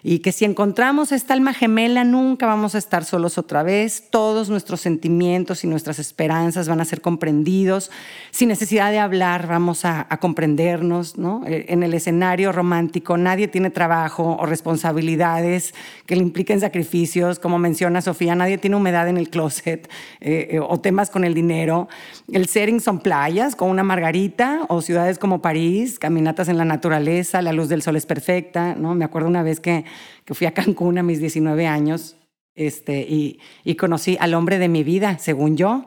y 0.06 0.18
que 0.18 0.32
si 0.32 0.44
encontramos 0.44 1.12
esta 1.12 1.32
alma 1.32 1.54
gemela 1.54 2.04
nunca 2.04 2.46
vamos 2.46 2.75
a 2.75 2.78
estar 2.78 3.06
solos 3.06 3.38
otra 3.38 3.62
vez, 3.62 4.04
todos 4.11 4.50
nuestros 4.50 4.82
sentimientos 4.82 5.64
y 5.64 5.66
nuestras 5.66 5.99
esperanzas 5.99 6.68
van 6.68 6.82
a 6.82 6.84
ser 6.84 7.00
comprendidos, 7.00 7.90
sin 8.30 8.50
necesidad 8.50 8.90
de 8.90 8.99
hablar 8.99 9.46
vamos 9.46 9.87
a, 9.87 10.06
comprendernos, 10.20 11.16
¿no? 11.16 11.42
Eh, 11.46 11.66
en 11.68 11.82
el 11.82 11.94
escenario 11.94 12.52
romántico 12.52 13.16
nadie 13.16 13.49
tiene 13.49 13.70
trabajo 13.70 14.37
o 14.38 14.44
responsabilidades 14.44 15.75
que 16.04 16.16
le 16.16 16.23
impliquen 16.23 16.61
sacrificios, 16.61 17.38
como 17.38 17.58
menciona 17.58 18.02
Sofía, 18.02 18.34
nadie 18.34 18.58
tiene 18.58 18.76
humedad 18.76 19.08
en 19.08 19.16
el 19.16 19.30
closet 19.30 19.90
eh, 20.20 20.49
eh, 20.50 20.61
o 20.61 20.80
temas 20.80 21.08
con 21.08 21.25
el 21.25 21.32
dinero. 21.32 21.88
El 22.30 22.46
setting 22.46 22.80
son 22.80 23.00
playas 23.00 23.56
con 23.56 23.70
una 23.70 23.82
margarita 23.82 24.66
o 24.68 24.82
ciudades 24.82 25.18
como 25.18 25.40
París, 25.40 25.99
caminatas 25.99 26.49
en 26.49 26.58
la 26.58 26.66
naturaleza, 26.66 27.40
la 27.40 27.54
luz 27.54 27.70
del 27.70 27.80
sol 27.80 27.96
es 27.96 28.04
perfecta, 28.04 28.75
¿no? 28.75 28.94
Me 28.94 29.06
acuerdo 29.06 29.28
una 29.28 29.42
vez 29.42 29.61
que 29.61 29.87
que 30.24 30.34
fui 30.34 30.46
a 30.46 30.54
Cancún 30.54 30.98
a 30.98 31.02
mis 31.02 31.20
19 31.20 31.66
años 31.66 32.16
este, 32.54 33.00
y, 33.00 33.40
y 33.64 33.74
conocí 33.74 34.16
al 34.20 34.34
hombre 34.34 34.58
de 34.58 34.68
mi 34.68 34.84
vida, 34.84 35.18
según 35.18 35.56
yo, 35.56 35.84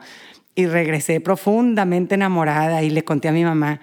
y 0.55 0.65
regresé 0.65 1.21
profundamente 1.21 2.15
enamorada 2.15 2.83
y 2.83 2.89
le 2.89 3.03
conté 3.03 3.27
a 3.27 3.31
mi 3.31 3.43
mamá 3.43 3.79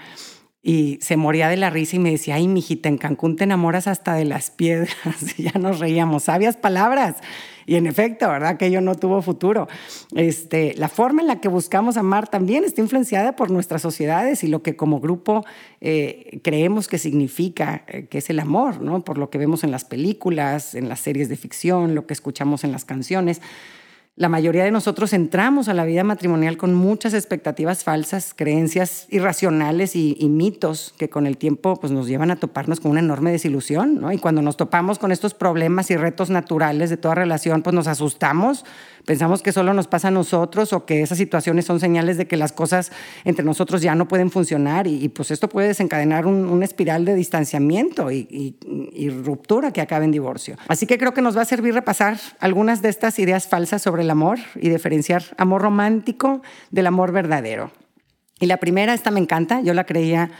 y 0.66 0.98
se 1.02 1.18
moría 1.18 1.50
de 1.50 1.58
la 1.58 1.68
risa 1.68 1.96
y 1.96 1.98
me 1.98 2.10
decía, 2.10 2.36
ay, 2.36 2.48
mijita, 2.48 2.88
en 2.88 2.96
Cancún 2.96 3.36
te 3.36 3.44
enamoras 3.44 3.86
hasta 3.86 4.14
de 4.14 4.24
las 4.24 4.50
piedras. 4.50 4.96
Y 5.36 5.42
ya 5.42 5.52
nos 5.58 5.78
reíamos, 5.78 6.24
sabias 6.24 6.56
palabras. 6.56 7.16
Y 7.66 7.76
en 7.76 7.86
efecto, 7.86 8.28
¿verdad? 8.28 8.50
Aquello 8.50 8.80
no 8.80 8.94
tuvo 8.94 9.20
futuro. 9.20 9.68
Este, 10.14 10.74
la 10.78 10.88
forma 10.88 11.20
en 11.20 11.28
la 11.28 11.40
que 11.40 11.48
buscamos 11.48 11.98
amar 11.98 12.28
también 12.28 12.64
está 12.64 12.80
influenciada 12.80 13.36
por 13.36 13.50
nuestras 13.50 13.82
sociedades 13.82 14.42
y 14.42 14.48
lo 14.48 14.62
que 14.62 14.74
como 14.74 15.00
grupo 15.00 15.44
eh, 15.82 16.40
creemos 16.42 16.88
que 16.88 16.96
significa, 16.96 17.84
eh, 17.86 18.06
que 18.06 18.18
es 18.18 18.30
el 18.30 18.40
amor, 18.40 18.80
¿no? 18.80 19.04
Por 19.04 19.18
lo 19.18 19.28
que 19.28 19.36
vemos 19.36 19.64
en 19.64 19.70
las 19.70 19.84
películas, 19.84 20.74
en 20.74 20.88
las 20.88 21.00
series 21.00 21.28
de 21.28 21.36
ficción, 21.36 21.94
lo 21.94 22.06
que 22.06 22.14
escuchamos 22.14 22.64
en 22.64 22.72
las 22.72 22.86
canciones. 22.86 23.42
La 24.16 24.28
mayoría 24.28 24.62
de 24.62 24.70
nosotros 24.70 25.12
entramos 25.12 25.66
a 25.66 25.74
la 25.74 25.84
vida 25.84 26.04
matrimonial 26.04 26.56
con 26.56 26.72
muchas 26.72 27.14
expectativas 27.14 27.82
falsas, 27.82 28.32
creencias 28.32 29.08
irracionales 29.10 29.96
y, 29.96 30.16
mitos 30.30 30.94
que 30.96 31.10
con 31.10 31.26
el 31.26 31.36
tiempo 31.36 31.80
pues, 31.80 31.92
nos 31.92 32.06
llevan 32.06 32.30
a 32.30 32.36
toparnos 32.36 32.78
con 32.78 32.92
una 32.92 33.00
enorme 33.00 33.32
desilusión. 33.32 34.00
¿no? 34.00 34.12
Y 34.12 34.18
cuando 34.18 34.40
nos 34.40 34.56
topamos 34.56 35.00
con 35.00 35.10
estos 35.10 35.34
problemas 35.34 35.90
y 35.90 35.96
retos 35.96 36.30
naturales 36.30 36.90
de 36.90 36.96
toda 36.96 37.16
relación, 37.16 37.62
pues 37.62 37.74
nos 37.74 37.88
asustamos 37.88 38.64
pensamos 39.04 39.42
que 39.42 39.52
solo 39.52 39.74
nos 39.74 39.86
pasa 39.86 40.08
a 40.08 40.10
nosotros 40.10 40.72
o 40.72 40.86
que 40.86 41.02
esas 41.02 41.18
situaciones 41.18 41.64
son 41.64 41.80
señales 41.80 42.16
de 42.16 42.26
que 42.26 42.36
las 42.36 42.52
cosas 42.52 42.92
entre 43.24 43.44
nosotros 43.44 43.82
ya 43.82 43.94
no 43.94 44.08
pueden 44.08 44.30
funcionar 44.30 44.86
y, 44.86 45.08
pues 45.08 45.30
esto 45.30 45.48
puede 45.48 45.68
desencadenar 45.68 46.26
un, 46.26 46.46
una 46.46 46.64
espiral 46.64 47.04
de 47.04 47.14
distanciamiento 47.14 48.10
y, 48.10 48.56
y, 48.60 49.10
ruptura 49.10 49.72
que 49.72 49.80
acabe 49.80 50.04
en 50.04 50.10
divorcio. 50.10 50.56
Así 50.68 50.86
que 50.86 50.98
creo 50.98 51.14
que 51.14 51.22
nos 51.22 51.36
va 51.36 51.42
a 51.42 51.46
servir 51.46 51.74
repasar 51.74 52.18
algunas 52.40 52.82
de 52.82 52.88
estas 52.88 53.18
ideas 53.18 53.46
falsas 53.46 53.82
sobre 53.82 54.02
el 54.02 54.10
amor 54.10 54.38
y 54.56 54.68
diferenciar 54.68 55.22
amor 55.36 55.62
romántico 55.62 56.42
del 56.70 56.86
amor 56.86 57.12
verdadero. 57.12 57.70
Y 58.40 58.46
la 58.46 58.56
primera, 58.56 58.94
esta 58.94 59.10
me 59.10 59.20
encanta, 59.20 59.60
yo 59.60 59.74
la 59.74 59.84
creía 59.84 60.30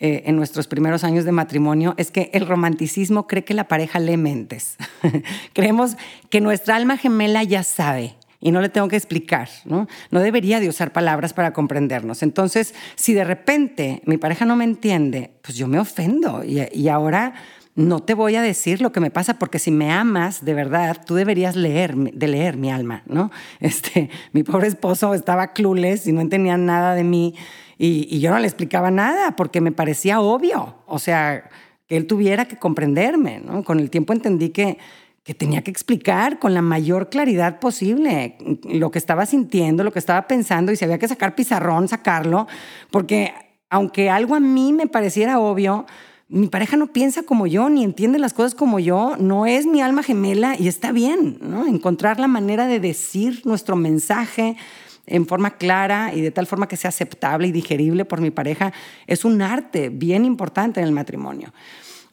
eh, 0.00 0.24
en 0.26 0.36
nuestros 0.36 0.66
primeros 0.66 1.04
años 1.04 1.24
de 1.24 1.32
matrimonio 1.32 1.94
es 1.96 2.10
que 2.10 2.30
el 2.32 2.46
romanticismo 2.46 3.26
cree 3.26 3.44
que 3.44 3.54
la 3.54 3.68
pareja 3.68 4.00
lee 4.00 4.16
mentes. 4.16 4.76
Creemos 5.52 5.96
que 6.30 6.40
nuestra 6.40 6.76
alma 6.76 6.96
gemela 6.96 7.44
ya 7.44 7.62
sabe 7.62 8.16
y 8.44 8.50
no 8.50 8.60
le 8.60 8.68
tengo 8.68 8.88
que 8.88 8.96
explicar, 8.96 9.48
¿no? 9.64 9.88
No 10.10 10.20
debería 10.20 10.60
de 10.60 10.68
usar 10.68 10.92
palabras 10.92 11.32
para 11.32 11.54
comprendernos. 11.54 12.22
Entonces, 12.22 12.74
si 12.94 13.14
de 13.14 13.24
repente 13.24 14.02
mi 14.04 14.18
pareja 14.18 14.44
no 14.44 14.54
me 14.54 14.64
entiende, 14.64 15.30
pues 15.40 15.56
yo 15.56 15.66
me 15.66 15.78
ofendo 15.78 16.44
y, 16.44 16.88
ahora 16.88 17.32
no 17.74 18.00
te 18.00 18.12
voy 18.12 18.36
a 18.36 18.42
decir 18.42 18.82
lo 18.82 18.92
que 18.92 19.00
me 19.00 19.10
pasa 19.10 19.38
porque 19.38 19.58
si 19.58 19.70
me 19.70 19.90
amas 19.90 20.44
de 20.44 20.52
verdad, 20.52 21.00
tú 21.06 21.14
deberías 21.14 21.56
leer, 21.56 21.96
de 21.96 22.28
leer 22.28 22.58
mi 22.58 22.70
alma, 22.70 23.02
¿no? 23.06 23.30
Este, 23.60 24.10
mi 24.32 24.42
pobre 24.42 24.68
esposo 24.68 25.14
estaba 25.14 25.54
clueless 25.54 26.06
y 26.06 26.12
no 26.12 26.20
entendía 26.20 26.58
nada 26.58 26.94
de 26.94 27.04
mí 27.04 27.34
y, 27.78 28.20
yo 28.20 28.30
no 28.30 28.38
le 28.38 28.46
explicaba 28.46 28.90
nada 28.90 29.36
porque 29.36 29.60
me 29.60 29.72
parecía 29.72 30.20
obvio, 30.20 30.76
o 30.86 30.98
sea, 30.98 31.50
que 31.86 31.96
él 31.96 32.06
tuviera 32.06 32.46
que 32.46 32.56
comprenderme. 32.56 33.40
¿no? 33.40 33.64
Con 33.64 33.80
el 33.80 33.90
tiempo 33.90 34.12
entendí 34.12 34.50
que, 34.50 34.78
que 35.22 35.34
tenía 35.34 35.62
que 35.62 35.70
explicar 35.70 36.38
con 36.38 36.54
la 36.54 36.62
mayor 36.62 37.08
claridad 37.08 37.58
posible 37.58 38.36
lo 38.64 38.90
que 38.90 38.98
estaba 38.98 39.26
sintiendo, 39.26 39.84
lo 39.84 39.92
que 39.92 39.98
estaba 39.98 40.26
pensando 40.26 40.72
y 40.72 40.76
si 40.76 40.84
había 40.84 40.98
que 40.98 41.08
sacar 41.08 41.34
pizarrón, 41.34 41.88
sacarlo, 41.88 42.46
porque 42.90 43.32
aunque 43.70 44.10
algo 44.10 44.34
a 44.34 44.40
mí 44.40 44.72
me 44.72 44.86
pareciera 44.86 45.40
obvio, 45.40 45.86
mi 46.28 46.48
pareja 46.48 46.76
no 46.76 46.92
piensa 46.92 47.22
como 47.22 47.46
yo, 47.46 47.68
ni 47.68 47.84
entiende 47.84 48.18
las 48.18 48.32
cosas 48.32 48.54
como 48.54 48.78
yo, 48.80 49.16
no 49.18 49.46
es 49.46 49.66
mi 49.66 49.80
alma 49.80 50.02
gemela 50.02 50.56
y 50.58 50.68
está 50.68 50.90
bien, 50.90 51.38
¿no? 51.42 51.66
Encontrar 51.66 52.18
la 52.18 52.28
manera 52.28 52.66
de 52.66 52.80
decir 52.80 53.42
nuestro 53.44 53.76
mensaje, 53.76 54.56
en 55.06 55.26
forma 55.26 55.56
clara 55.56 56.12
y 56.14 56.20
de 56.20 56.30
tal 56.30 56.46
forma 56.46 56.68
que 56.68 56.76
sea 56.76 56.88
aceptable 56.88 57.48
y 57.48 57.52
digerible 57.52 58.04
por 58.04 58.20
mi 58.20 58.30
pareja, 58.30 58.72
es 59.06 59.24
un 59.24 59.42
arte 59.42 59.88
bien 59.90 60.24
importante 60.24 60.80
en 60.80 60.86
el 60.86 60.92
matrimonio. 60.92 61.52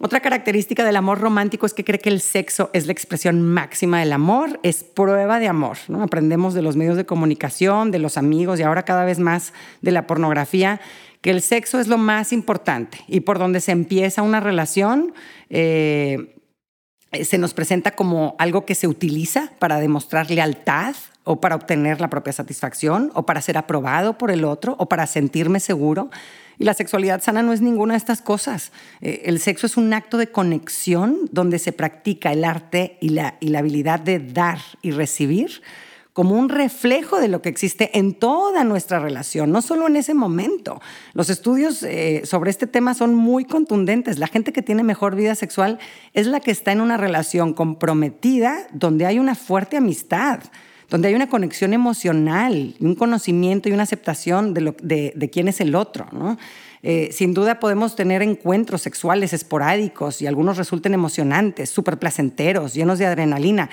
Otra 0.04 0.20
característica 0.20 0.84
del 0.84 0.96
amor 0.96 1.20
romántico 1.20 1.68
es 1.68 1.76
que 1.76 1.84
cree 1.84 2.00
que 2.00 2.10
el 2.10 2.22
sexo 2.22 2.72
es 2.74 2.88
la 2.88 2.92
expresión 2.92 3.44
máxima 3.44 4.00
del 4.00 4.14
amor, 4.14 4.60
es 4.64 4.84
prueba 4.84 5.40
de 5.40 5.48
amor. 5.48 5.78
¿no? 5.90 6.02
Aprendemos 6.02 6.56
de 6.56 6.64
los 6.64 6.76
medios 6.76 6.98
de 6.98 7.06
comunicación, 7.06 7.92
de 7.92 8.00
los 8.00 8.18
amigos 8.18 8.60
y 8.60 8.64
ahora 8.64 8.84
cada 8.84 9.06
vez 9.06 9.20
más 9.20 9.54
de 9.82 9.92
la 9.92 10.08
pornografía, 10.08 10.82
que 11.22 11.30
el 11.30 11.44
sexo 11.44 11.80
es 11.80 11.88
lo 11.88 12.00
más 12.00 12.34
importante 12.34 12.98
y 13.08 13.20
por 13.20 13.38
donde 13.38 13.62
se 13.62 13.74
empieza 13.74 14.24
una 14.24 14.40
relación. 14.40 15.14
Eh, 15.52 16.41
se 17.12 17.38
nos 17.38 17.54
presenta 17.54 17.92
como 17.92 18.36
algo 18.40 18.66
que 18.66 18.76
se 18.76 18.88
utiliza 18.88 19.52
para 19.60 19.80
demostrar 19.80 20.32
lealtad, 20.32 20.96
o 21.24 21.40
para 21.40 21.56
obtener 21.56 22.02
la 22.02 22.10
propia 22.10 22.34
satisfacción, 22.34 23.12
o 23.14 23.26
para 23.26 23.42
ser 23.42 23.58
aprobado 23.58 24.18
por 24.18 24.32
el 24.32 24.44
otro, 24.44 24.76
o 24.80 24.88
para 24.88 25.06
sentirme 25.06 25.60
seguro. 25.60 26.10
Y 26.58 26.64
la 26.64 26.74
sexualidad 26.74 27.22
sana 27.22 27.44
no 27.44 27.54
es 27.54 27.62
ninguna 27.62 27.94
de 27.94 28.00
estas 28.00 28.22
cosas. 28.22 28.72
Eh, 29.02 29.24
el 29.26 29.40
sexo 29.40 29.68
es 29.68 29.78
un 29.78 29.94
acto 29.94 30.18
de 30.18 30.28
conexión 30.28 31.18
donde 31.32 31.60
se 31.60 31.74
practica 31.74 32.32
el 32.32 32.44
arte 32.44 32.98
y 33.02 33.10
la, 33.10 33.36
y 33.40 33.50
la 33.50 33.60
habilidad 33.60 34.00
de 34.00 34.20
dar 34.20 34.60
y 34.82 34.92
recibir 34.92 35.62
como 36.14 36.36
un 36.36 36.50
reflejo 36.50 37.20
de 37.20 37.28
lo 37.28 37.42
que 37.42 37.50
existe 37.50 37.98
en 37.98 38.14
toda 38.14 38.64
nuestra 38.64 39.00
relación, 39.00 39.52
no 39.52 39.62
solo 39.62 39.88
en 39.88 39.96
ese 39.96 40.14
momento. 40.14 40.82
Los 41.14 41.30
estudios 41.30 41.84
eh, 41.84 42.24
sobre 42.26 42.52
este 42.52 42.68
tema 42.68 42.94
son 42.94 43.16
muy 43.16 43.46
contundentes. 43.46 44.20
La 44.20 44.28
gente 44.28 44.52
que 44.52 44.62
tiene 44.62 44.84
mejor 44.84 45.16
vida 45.16 45.36
sexual 45.36 45.80
es 46.14 46.28
la 46.28 46.40
que 46.42 46.52
está 46.52 46.72
en 46.72 46.82
una 46.82 46.98
relación 46.98 47.54
comprometida 47.54 48.68
donde 48.74 49.06
hay 49.06 49.20
una 49.20 49.36
fuerte 49.36 49.78
amistad 49.78 50.42
donde 50.92 51.08
hay 51.08 51.16
una 51.16 51.30
conexión 51.30 51.74
emocional, 51.74 52.76
un 52.82 52.96
conocimiento 52.96 53.70
y 53.70 53.72
una 53.72 53.84
aceptación 53.84 54.54
de, 54.54 55.30
quién 55.32 55.48
es 55.48 55.62
el 55.62 55.74
otro. 55.74 56.06
Eh, 56.84 57.10
sin 57.14 57.34
duda 57.34 57.62
podemos 57.62 57.96
tener 57.96 58.22
encuentros 58.22 58.82
sexuales 58.82 59.32
esporádicos 59.32 60.22
y 60.22 60.28
algunos 60.28 60.58
resulten 60.58 60.94
emocionantes, 60.94 61.70
súper 61.70 61.98
placenteros, 61.98 62.74
llenos 62.74 63.00
de 63.00 63.06
adrenalina, 63.06 63.70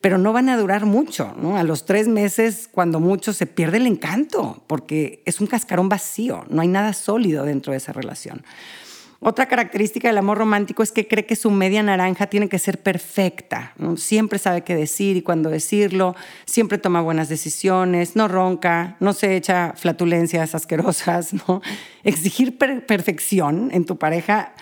pero 0.00 0.18
no 0.18 0.32
van 0.32 0.48
a 0.48 0.56
durar 0.56 0.86
mucho. 0.86 1.34
¿no? 1.40 1.56
A 1.56 1.64
los 1.64 1.84
tres 1.84 2.08
meses, 2.08 2.68
cuando 2.70 3.00
mucho, 3.00 3.32
se 3.32 3.46
pierde 3.46 3.78
el 3.78 3.86
encanto, 3.86 4.62
porque 4.66 5.22
es 5.26 5.40
un 5.40 5.46
cascarón 5.46 5.88
vacío, 5.88 6.44
no 6.48 6.62
hay 6.62 6.68
nada 6.68 6.92
sólido 6.92 7.44
dentro 7.44 7.72
de 7.72 7.78
esa 7.78 7.92
relación. 7.92 8.42
Otra 9.20 9.46
característica 9.46 10.06
del 10.06 10.18
amor 10.18 10.38
romántico 10.38 10.84
es 10.84 10.92
que 10.92 11.08
cree 11.08 11.26
que 11.26 11.34
su 11.34 11.50
media 11.50 11.82
naranja 11.82 12.28
tiene 12.28 12.48
que 12.48 12.60
ser 12.60 12.80
perfecta. 12.80 13.74
Siempre 13.96 14.38
sabe 14.38 14.62
qué 14.62 14.76
decir 14.76 15.16
y 15.16 15.22
cuándo 15.22 15.50
decirlo, 15.50 16.14
siempre 16.44 16.78
toma 16.78 17.00
buenas 17.00 17.28
decisiones, 17.28 18.14
no 18.14 18.28
ronca, 18.28 18.96
no 19.00 19.12
se 19.12 19.34
echa 19.34 19.72
flatulencias 19.74 20.54
asquerosas. 20.54 21.32
¿no? 21.48 21.62
Exigir 22.04 22.58
perfección 22.58 23.70
en 23.72 23.86
tu 23.86 23.98
pareja 23.98 24.52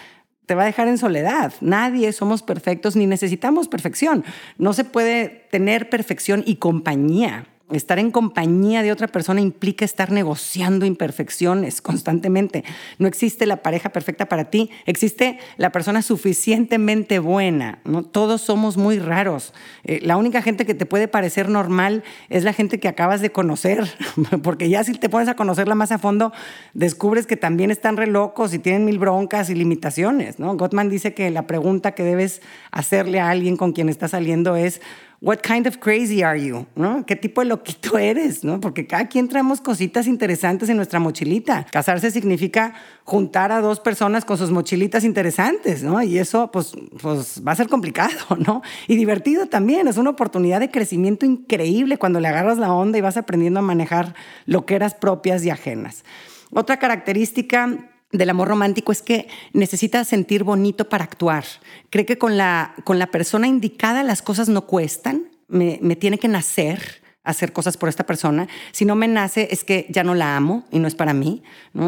te 0.46 0.54
va 0.54 0.62
a 0.62 0.66
dejar 0.66 0.88
en 0.88 0.98
soledad. 0.98 1.52
Nadie 1.60 2.12
somos 2.12 2.42
perfectos 2.42 2.96
ni 2.96 3.06
necesitamos 3.06 3.68
perfección. 3.68 4.24
No 4.58 4.72
se 4.72 4.84
puede 4.84 5.46
tener 5.50 5.90
perfección 5.90 6.42
y 6.46 6.56
compañía. 6.56 7.46
Estar 7.73 7.99
en 7.99 8.12
compañía 8.12 8.85
de 8.85 8.92
otra 8.92 9.08
persona 9.08 9.40
implica 9.40 9.85
estar 9.85 10.12
negociando 10.12 10.87
imperfecciones 10.87 11.80
constantemente. 11.82 12.62
No 13.00 13.08
existe 13.08 13.44
la 13.44 13.56
pareja 13.56 13.88
perfecta 13.88 14.26
para 14.26 14.50
ti, 14.50 14.70
existe 14.85 15.40
la 15.56 15.73
persona 15.73 16.00
suficientemente 16.02 17.18
buena. 17.18 17.80
¿no? 17.85 18.04
Todos 18.04 18.42
somos 18.42 18.76
muy 18.76 19.00
raros. 19.00 19.52
Eh, 19.82 19.99
la 20.04 20.16
única 20.16 20.42
gente 20.42 20.64
que 20.64 20.75
te 20.75 20.87
puede 20.87 21.08
parecer 21.08 21.49
normal 21.49 22.04
es 22.28 22.44
la 22.44 22.52
gente 22.52 22.78
que 22.78 22.87
acabas 22.87 23.20
de 23.20 23.32
conocer, 23.32 23.85
porque 24.44 24.68
ya 24.68 24.85
si 24.85 24.92
te 24.92 25.08
pones 25.08 25.28
a 25.28 25.35
conocerla 25.35 25.75
más 25.75 25.90
a 25.90 25.99
fondo, 25.99 26.32
descubres 26.73 27.26
que 27.26 27.37
también 27.37 27.73
están 27.73 27.96
re 27.96 28.06
locos 28.06 28.54
y 28.54 28.61
tienen 28.61 28.85
mil 28.85 29.00
broncas 29.00 29.50
y 29.50 29.56
limitaciones. 29.56 30.38
¿no? 30.38 30.56
Gottman 30.56 30.88
dice 30.88 31.14
que 31.14 31.32
la 31.32 31.49
pregunta 31.49 31.96
que 31.96 32.04
debes 32.04 32.42
hacerle 32.70 33.18
a 33.18 33.28
alguien 33.28 33.56
con 33.56 33.73
quien 33.73 33.88
estás 33.88 34.12
saliendo 34.12 34.54
es, 34.54 34.80
what 35.20 35.38
kind 35.38 35.66
of 35.66 35.78
crazy 35.78 36.23
are 36.23 36.40
you? 36.40 36.66
¿No? 36.75 37.04
¿Qué 37.06 37.16
tipo 37.16 37.40
de 37.40 37.49
loquito 37.49 37.99
eres? 37.99 38.44
¿No? 38.44 38.61
Porque 38.61 38.87
cada 38.87 39.08
quien 39.08 39.28
traemos 39.28 39.61
cositas 39.61 40.06
interesantes 40.06 40.68
en 40.68 40.76
nuestra 40.76 41.00
mochilita. 41.00 41.66
Casarse 41.70 42.11
significa 42.11 42.75
juntar 43.04 43.52
a 43.52 43.61
dos 43.61 43.80
personas 43.80 44.25
con 44.25 44.38
sus 44.38 44.50
mochilitas 44.50 45.04
interesantes, 45.04 45.82
¿no? 45.82 46.02
Y 46.02 46.18
eso, 46.18 46.50
pues, 46.50 46.73
pues 47.00 47.42
va 47.46 47.52
a 47.52 47.56
ser 47.56 47.68
complicado, 47.68 48.37
¿no? 48.38 48.62
Y 48.88 48.96
divertido 48.96 49.46
también. 49.46 49.88
Es 49.88 49.96
una 49.96 50.11
oportunidad 50.11 50.61
de 50.61 50.70
crecimiento 50.70 51.26
increíble 51.26 51.99
cuando 51.99 52.20
le 52.20 52.28
agarras 52.28 52.58
la 52.58 52.73
onda 52.73 52.99
y 52.99 53.00
vas 53.00 53.16
aprendiendo 53.16 53.61
a 53.61 53.62
manejar 53.62 54.14
loqueras 54.44 54.94
propias 54.94 55.44
y 55.44 55.50
ajenas. 55.50 56.04
Otra 56.50 56.78
característica 56.78 57.90
del 58.16 58.30
amor 58.30 58.49
romántico 58.49 58.92
es 58.92 59.02
que 59.02 59.28
necesita 59.52 60.04
sentir 60.04 60.44
bonito 60.44 60.88
para 60.88 61.04
actuar. 61.04 61.44
Cree 61.90 62.06
que 62.06 62.18
con 62.18 62.37
la, 62.37 62.75
con 62.85 62.99
la 62.99 63.08
persona 63.08 63.46
indicada 63.46 64.02
las 64.02 64.23
cosas 64.23 64.49
no 64.49 64.66
cuestan, 64.66 65.28
me, 65.49 65.78
tiene 65.96 66.18
que 66.18 66.28
nacer 66.28 67.02
hacer 67.23 67.52
cosas 67.52 67.76
por 67.76 67.88
esta 67.88 68.06
persona. 68.06 68.46
Si 68.70 68.85
no 68.85 68.94
me 68.94 69.08
nace 69.08 69.49
es 69.50 69.64
que 69.64 69.87
ya 69.88 70.04
no 70.04 70.14
la 70.14 70.37
amo 70.37 70.64
y 70.70 70.78
no 70.78 70.87
es 70.87 70.94
para 70.94 71.12
mí. 71.12 71.42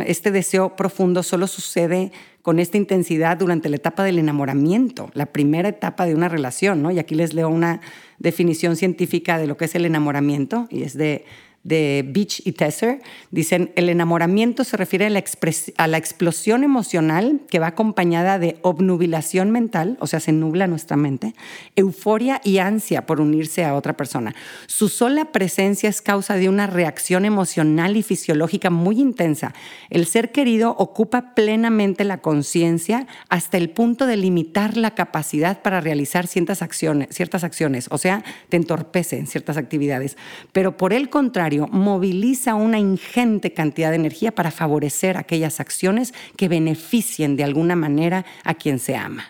Este 0.04 0.32
deseo 0.32 0.74
profundo 0.74 1.22
solo 1.22 1.46
sucede 1.46 2.10
con 2.42 2.58
esta 2.58 2.76
intensidad 2.76 3.36
durante 3.36 3.68
la 3.68 3.76
etapa 3.76 4.02
del 4.02 4.18
enamoramiento, 4.18 5.10
la 5.14 5.26
primera 5.26 5.68
etapa 5.68 6.06
de 6.06 6.16
una 6.16 6.28
relación. 6.28 6.82
¿no? 6.82 6.90
Y 6.90 6.98
aquí 6.98 7.14
les 7.14 7.34
leo 7.34 7.48
una 7.48 7.80
definición 8.18 8.74
científica 8.74 9.38
de 9.38 9.46
lo 9.46 9.56
que 9.56 9.66
es 9.66 9.74
el 9.76 9.84
enamoramiento 9.84 10.66
y 10.70 10.82
es 10.82 10.94
de 10.94 11.24
de 11.68 12.04
Beach 12.08 12.40
y 12.44 12.52
Tesser. 12.52 13.00
Dicen, 13.30 13.72
el 13.76 13.90
enamoramiento 13.90 14.64
se 14.64 14.76
refiere 14.76 15.06
a 15.06 15.86
la, 15.86 15.98
explosión 15.98 16.64
emocional 16.64 17.42
que 17.50 17.58
va 17.58 17.68
acompañada 17.68 18.38
de 18.38 18.56
obnubilación 18.62 19.50
mental, 19.50 19.98
o 20.00 20.06
sea, 20.06 20.18
se 20.20 20.32
nubla 20.32 20.66
nuestra 20.66 20.96
mente, 20.96 21.34
euforia 21.76 22.40
y 22.42 22.58
ansia 22.58 23.04
por 23.04 23.20
unirse 23.20 23.64
a 23.64 23.74
otra 23.74 23.96
persona. 23.96 24.34
Su 24.66 24.88
sola 24.88 25.26
presencia 25.26 25.90
es 25.90 26.00
causa 26.00 26.36
de 26.36 26.48
una 26.48 26.66
reacción 26.66 27.24
emocional 27.26 27.96
y 27.96 28.02
fisiológica 28.02 28.70
muy 28.70 28.98
intensa. 28.98 29.52
El 29.90 30.06
ser 30.06 30.32
querido 30.32 30.74
ocupa 30.78 31.34
plenamente 31.34 32.04
la 32.04 32.18
conciencia 32.18 33.06
hasta 33.28 33.58
el 33.58 33.70
punto 33.70 34.06
de 34.06 34.16
limitar 34.16 34.76
la 34.76 34.94
capacidad 34.94 35.60
para 35.60 35.80
realizar 35.80 36.26
ciertas 36.26 36.62
acciones, 36.62 37.08
ciertas 37.10 37.44
acciones, 37.44 37.88
o 37.90 37.98
sea, 37.98 38.24
te 38.48 38.56
entorpece 38.56 39.18
en 39.18 39.26
ciertas 39.26 39.58
actividades. 39.58 40.16
Pero 40.52 40.76
por 40.76 40.94
el 40.94 41.10
contrario, 41.10 41.57
moviliza 41.66 42.54
una 42.54 42.78
ingente 42.78 43.52
cantidad 43.52 43.90
de 43.90 43.96
energía 43.96 44.32
para 44.32 44.50
favorecer 44.50 45.16
aquellas 45.16 45.60
acciones 45.60 46.14
que 46.36 46.48
beneficien 46.48 47.36
de 47.36 47.44
alguna 47.44 47.74
manera 47.76 48.24
a 48.44 48.54
quien 48.54 48.78
se 48.78 48.96
ama. 48.96 49.24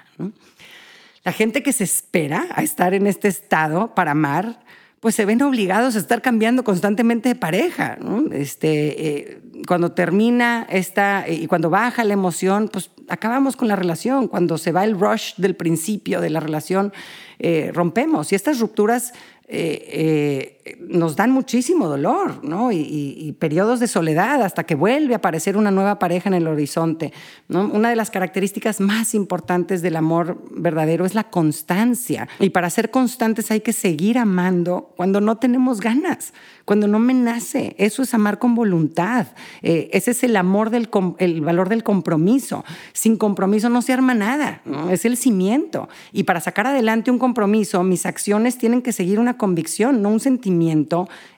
La 1.25 1.33
gente 1.33 1.63
que 1.63 1.73
se 1.73 1.85
espera 1.85 2.47
a 2.55 2.63
estar 2.63 2.95
en 2.95 3.07
este 3.07 3.29
estado 3.29 3.95
para 3.95 4.13
amar, 4.13 4.61
pues 5.01 5.15
se 5.15 5.25
ven 5.25 5.43
obligados 5.43 5.95
a 5.95 5.99
estar 5.99 6.23
cambiando 6.23 6.65
constantemente 6.65 7.29
de 7.29 7.35
pareja. 7.35 7.99
Este, 8.33 9.07
eh, 9.07 9.41
cuando 9.67 9.93
termina 9.93 10.67
esta 10.71 11.29
y 11.29 11.47
cuando 11.47 11.71
baja 11.71 12.05
la 12.05 12.15
emoción, 12.15 12.69
pues 12.73 12.91
acabamos 13.09 13.57
con 13.57 13.69
la 13.69 13.77
relación. 13.77 14.29
Cuando 14.29 14.59
se 14.59 14.73
va 14.73 14.85
el 14.85 14.99
rush 14.99 15.35
del 15.37 15.55
principio 15.55 16.21
de 16.21 16.31
la 16.31 16.41
relación, 16.41 16.93
eh, 17.39 17.71
rompemos. 17.73 18.33
Y 18.33 18.35
estas 18.35 18.59
rupturas 18.59 19.13
eh, 19.51 19.89
eh, 19.89 20.58
nos 20.81 21.17
dan 21.17 21.31
muchísimo 21.31 21.89
dolor, 21.89 22.45
¿no? 22.45 22.73
Y, 22.73 23.35
periodos 23.39 23.79
de 23.79 23.87
soledad 23.87 24.43
hasta 24.43 24.65
que 24.65 24.75
vuelve 24.75 25.15
a 25.15 25.19
aparecer 25.19 25.57
una 25.57 25.71
nueva 25.71 25.99
pareja 25.99 26.29
en 26.29 26.35
el 26.35 26.49
horizonte. 26.49 27.13
¿no? 27.47 27.67
Una 27.67 27.91
de 27.91 27.97
las 27.97 28.11
características 28.11 28.81
más 28.81 29.15
importantes 29.15 29.81
del 29.83 29.97
amor 29.97 30.43
verdadero 30.51 31.05
es 31.05 31.15
la 31.15 31.25
constancia. 31.25 32.29
Y 32.41 32.51
para 32.51 32.71
ser 32.71 32.91
constantes 32.91 33.51
hay 33.51 33.61
que 33.61 33.73
seguir 33.73 34.19
amando 34.19 34.93
cuando 34.97 35.21
no 35.21 35.37
tenemos 35.37 35.81
ganas, 35.81 36.33
cuando 36.65 36.89
no 36.89 36.99
me 36.99 37.15
nace. 37.15 37.77
Eso 37.79 38.03
es 38.03 38.15
amar 38.15 38.39
con 38.39 38.55
voluntad. 38.55 39.27
Eh, 39.63 39.91
ese 39.93 40.13
es 40.13 40.25
el 40.25 40.37
amor 40.37 40.71
del 40.71 40.89
el 41.19 41.41
valor 41.43 41.69
del 41.69 41.83
compromiso. 41.83 42.65
Sin 42.93 43.17
compromiso 43.17 43.69
no 43.69 43.83
se 43.83 43.93
arma 43.93 44.15
nada, 44.15 44.63
¿no? 44.65 44.91
es 44.91 45.05
el 45.05 45.17
cimiento. 45.17 45.89
Y 46.13 46.25
para 46.25 46.41
sacar 46.41 46.67
adelante 46.67 47.11
un 47.11 47.19
compromiso, 47.19 47.83
mis 47.85 48.07
acciones 48.07 48.59
tienen 48.59 48.83
que 48.83 48.93
seguir 48.93 49.21
una 49.21 49.37
convicción, 49.37 50.03
no 50.03 50.09
un 50.09 50.21
sentimiento 50.21 50.58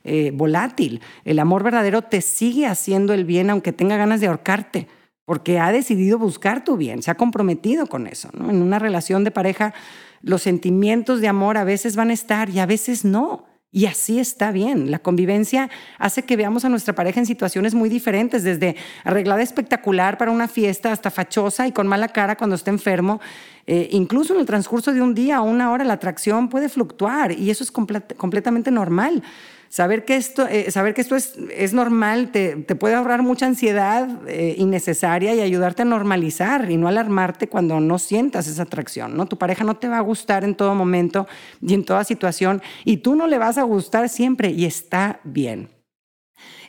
eh, 0.05 0.31
volátil. 0.35 1.01
El 1.25 1.39
amor 1.39 1.63
verdadero 1.63 2.03
te 2.03 2.21
sigue 2.21 2.67
haciendo 2.67 3.13
el 3.15 3.25
bien 3.25 3.51
aunque 3.51 3.73
tenga 3.73 3.97
ganas 3.97 4.21
de 4.21 4.29
ahorcarte, 4.29 4.89
porque 5.25 5.59
ha 5.59 5.73
decidido 5.73 6.19
buscar 6.19 6.65
tu 6.65 6.77
bien, 6.77 7.03
se 7.03 7.11
ha 7.11 7.17
comprometido 7.17 7.87
con 7.87 8.07
eso. 8.07 8.31
En 8.35 8.63
una 8.63 8.79
relación 8.79 9.25
de 9.25 9.31
pareja, 9.31 9.75
los 10.23 10.43
sentimientos 10.43 11.21
de 11.21 11.29
amor 11.29 11.57
a 11.57 11.65
veces 11.65 11.97
van 11.97 12.11
a 12.11 12.15
estar 12.15 12.51
y 12.51 12.59
a 12.59 12.67
veces 12.67 13.05
no. 13.05 13.50
Y 13.73 13.87
así 13.87 14.19
está 14.19 14.51
bien. 14.51 14.91
La 14.91 14.99
convivencia 14.99 15.71
hace 15.99 16.25
que 16.25 16.37
veamos 16.37 16.65
a 16.65 16.69
nuestra 16.69 16.95
pareja 16.95 17.21
en 17.21 17.27
situaciones 17.27 17.73
muy 17.73 17.89
diferentes, 17.89 18.43
desde 18.43 18.75
arreglada 19.05 19.43
espectacular 19.43 20.19
para 20.19 20.33
una 20.33 20.49
fiesta 20.49 20.91
hasta 20.91 21.11
fachosa 21.11 21.69
y 21.69 21.73
con 21.73 21.87
mala 21.87 22.09
cara 22.09 22.37
cuando 22.37 22.57
está 22.57 22.71
enfermo. 22.71 23.21
Eh, 23.69 23.89
incluso 23.93 24.35
en 24.35 24.41
el 24.41 24.47
transcurso 24.47 24.93
de 24.93 25.01
un 25.01 25.15
día 25.15 25.41
o 25.41 25.45
una 25.45 25.71
hora 25.71 25.85
la 25.85 25.95
atracción 25.95 26.49
puede 26.49 26.69
fluctuar 26.69 27.31
y 27.31 27.51
eso 27.51 27.63
es 27.63 27.71
completamente 27.71 28.73
normal. 28.73 29.23
Saber 29.71 30.05
que 30.05 30.17
esto, 30.17 30.49
eh, 30.49 30.69
saber 30.73 30.95
que 30.95 31.01
esto 31.01 31.15
es, 31.15 31.35
es 31.57 31.73
normal 31.73 32.33
te, 32.33 32.57
te, 32.57 32.75
puede 32.75 32.97
ahorrar 32.97 33.23
mucha 33.23 33.47
ansiedad 33.47 34.09
eh, 34.27 34.57
innecesaria 34.59 35.33
y 35.33 35.41
ayudarte 35.41 35.83
a 35.83 35.85
normalizar 35.85 36.69
y 36.69 36.77
no 36.77 36.89
alarmarte 36.89 37.49
cuando 37.49 37.79
no 37.79 38.01
sientas 38.01 38.49
esa 38.49 38.65
atracción. 38.65 39.17
¿no? 39.17 39.27
Tu 39.27 39.39
pareja 39.39 39.63
no 39.63 39.77
te 39.77 39.87
va 39.87 39.99
a 39.99 40.01
gustar 40.01 40.43
en 40.43 40.57
todo 40.57 40.75
momento 40.75 41.29
y 41.63 41.75
en 41.75 41.85
toda 41.85 42.03
situación 42.03 42.61
y 42.85 42.97
tú 42.97 43.15
no 43.15 43.29
le 43.29 43.39
vas 43.39 43.59
a 43.59 43.63
gustar 43.63 44.09
siempre 44.09 44.51
y 44.51 44.65
está 44.65 45.21
bien. 45.23 45.80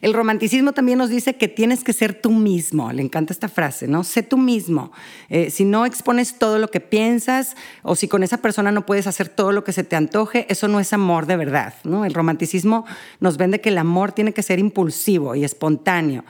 El 0.02 0.14
romanticismo 0.14 0.74
también 0.74 0.98
nos 0.98 1.10
dice 1.10 1.36
que 1.36 1.48
tienes 1.48 1.84
que 1.84 1.94
ser 1.94 2.14
tú 2.14 2.32
mismo. 2.32 2.92
Le 2.92 3.04
encanta 3.04 3.34
esta 3.34 3.48
frase, 3.48 3.88
¿no? 3.88 4.04
Sé 4.04 4.24
tú 4.24 4.38
mismo. 4.38 4.92
Eh, 5.30 5.52
si 5.52 5.64
no 5.64 5.86
expones 5.86 6.40
todo 6.40 6.58
lo 6.58 6.70
que 6.70 6.80
piensas 6.80 7.56
o 7.84 7.96
si 7.96 8.08
con 8.08 8.24
esa 8.24 8.38
persona 8.38 8.72
no 8.72 8.86
puedes 8.86 9.06
hacer 9.06 9.30
todo 9.30 9.52
lo 9.52 9.64
que 9.64 9.74
se 9.74 9.84
te 9.84 9.96
antoje, 9.96 10.48
eso 10.50 10.68
no 10.68 10.80
es 10.80 10.92
amor 10.92 11.28
de 11.28 11.38
verdad, 11.38 11.76
¿no? 11.84 12.04
El 12.04 12.16
romanticismo 12.16 12.86
nos 13.20 13.38
vende 13.38 13.62
que 13.62 13.70
el 13.70 13.78
amor 13.78 14.12
tiene 14.12 14.34
que 14.34 14.42
ser 14.42 14.58
impulsivo 14.58 15.36
y 15.36 15.44
espontáneo. 15.44 16.26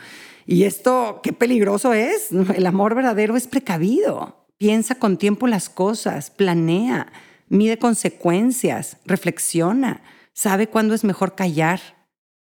Y 0.45 0.63
esto, 0.63 1.21
qué 1.23 1.31
peligroso 1.31 1.93
es. 1.93 2.31
El 2.31 2.65
amor 2.65 2.93
verdadero 2.93 3.37
es 3.37 3.47
precavido. 3.47 4.45
Piensa 4.57 4.95
con 4.95 5.17
tiempo 5.17 5.47
las 5.47 5.69
cosas, 5.69 6.29
planea, 6.29 7.11
mide 7.47 7.77
consecuencias, 7.77 8.97
reflexiona, 9.05 10.01
sabe 10.33 10.67
cuándo 10.67 10.93
es 10.93 11.03
mejor 11.03 11.35
callar 11.35 11.79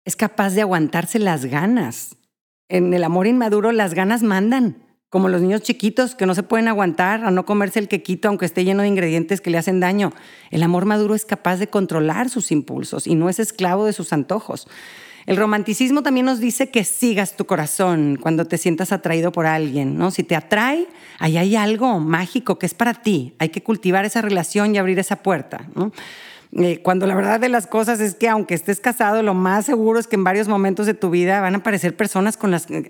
es 0.06 0.16
capaz 0.16 0.54
de 0.54 0.62
aguantarse 0.62 1.18
las 1.18 1.44
ganas. 1.44 2.16
En 2.68 2.94
el 2.94 3.04
amor 3.04 3.26
inmaduro 3.26 3.72
las 3.72 3.92
ganas 3.92 4.22
mandan, 4.22 4.78
como 5.10 5.28
los 5.28 5.42
niños 5.42 5.62
chiquitos 5.62 6.14
que 6.14 6.26
no 6.26 6.34
se 6.34 6.44
pueden 6.44 6.68
aguantar 6.68 7.24
a 7.24 7.30
no 7.30 7.44
comerse 7.44 7.80
el 7.80 7.88
quequito 7.88 8.28
aunque 8.28 8.46
esté 8.46 8.64
lleno 8.64 8.82
de 8.82 8.88
ingredientes 8.88 9.40
que 9.40 9.50
le 9.50 9.58
hacen 9.58 9.80
daño. 9.80 10.12
El 10.50 10.62
amor 10.62 10.84
maduro 10.84 11.14
es 11.14 11.24
capaz 11.24 11.56
de 11.56 11.66
controlar 11.66 12.30
sus 12.30 12.52
impulsos 12.52 13.06
y 13.06 13.16
no 13.16 13.28
es 13.28 13.40
esclavo 13.40 13.84
de 13.84 13.92
sus 13.92 14.12
antojos. 14.12 14.68
El 15.26 15.36
romanticismo 15.36 16.04
también 16.04 16.26
nos 16.26 16.38
dice 16.38 16.70
que 16.70 16.84
sigas 16.84 17.36
tu 17.36 17.46
corazón 17.46 18.16
cuando 18.20 18.44
te 18.44 18.58
sientas 18.58 18.92
atraído 18.92 19.32
por 19.32 19.46
alguien, 19.46 19.98
¿no? 19.98 20.12
Si 20.12 20.22
te 20.22 20.36
atrae, 20.36 20.86
ahí 21.18 21.36
hay 21.36 21.56
algo 21.56 21.98
mágico 21.98 22.60
que 22.60 22.66
es 22.66 22.74
para 22.74 22.94
ti. 22.94 23.34
Hay 23.40 23.48
que 23.48 23.64
cultivar 23.64 24.04
esa 24.04 24.22
relación 24.22 24.72
y 24.72 24.78
abrir 24.78 25.00
esa 25.00 25.16
puerta, 25.16 25.66
¿no? 25.74 25.90
Eh, 26.52 26.80
cuando 26.82 27.06
la 27.06 27.14
verdad 27.14 27.40
de 27.40 27.48
las 27.48 27.66
cosas 27.66 28.00
es 28.00 28.14
que 28.14 28.28
aunque 28.28 28.54
estés 28.54 28.80
casado, 28.80 29.22
lo 29.22 29.34
más 29.34 29.66
seguro 29.66 29.98
es 29.98 30.06
que 30.06 30.16
en 30.16 30.24
varios 30.24 30.48
momentos 30.48 30.86
de 30.86 30.94
tu 30.94 31.10
vida 31.10 31.40
van 31.40 31.54
a 31.54 31.58
aparecer 31.58 31.96
personas 31.96 32.38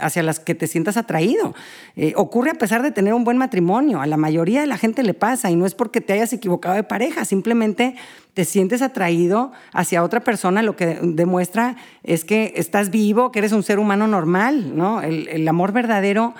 hacia 0.01 0.23
las 0.23 0.41
que 0.41 0.55
te 0.55 0.67
sientas 0.67 0.97
atraído. 0.97 1.55
Eh, 1.97 2.13
ocurre 2.17 2.51
a 2.51 2.55
pesar 2.55 2.83
de 2.83 2.91
tener 2.91 3.15
un 3.15 3.25
buen 3.25 3.39
matrimonio. 3.39 4.01
A 4.01 4.07
la 4.07 4.17
mayoría 4.17 4.61
de 4.61 4.67
la 4.67 4.79
gente 4.79 5.03
le 5.03 5.15
pasa 5.15 5.51
y 5.51 5.57
no 5.57 5.67
es 5.67 5.75
porque 5.75 6.01
te 6.01 6.13
hayas 6.13 6.33
equivocado 6.33 6.75
de 6.75 6.83
pareja, 6.83 7.25
simplemente 7.25 7.97
te 8.35 8.45
sientes 8.45 8.83
atraído 8.83 9.53
hacia 9.73 10.03
otra 10.03 10.21
persona, 10.21 10.63
lo 10.63 10.77
que 10.77 10.99
demuestra 11.03 11.77
es 12.03 12.25
que 12.25 12.53
estás 12.57 12.91
vivo, 12.91 13.33
que 13.33 13.39
eres 13.39 13.53
un 13.53 13.63
ser 13.63 13.79
humano 13.79 14.07
normal, 14.07 14.77
¿no? 14.77 15.01
el 15.01 15.49
amor 15.49 15.73
verdadero 15.73 16.35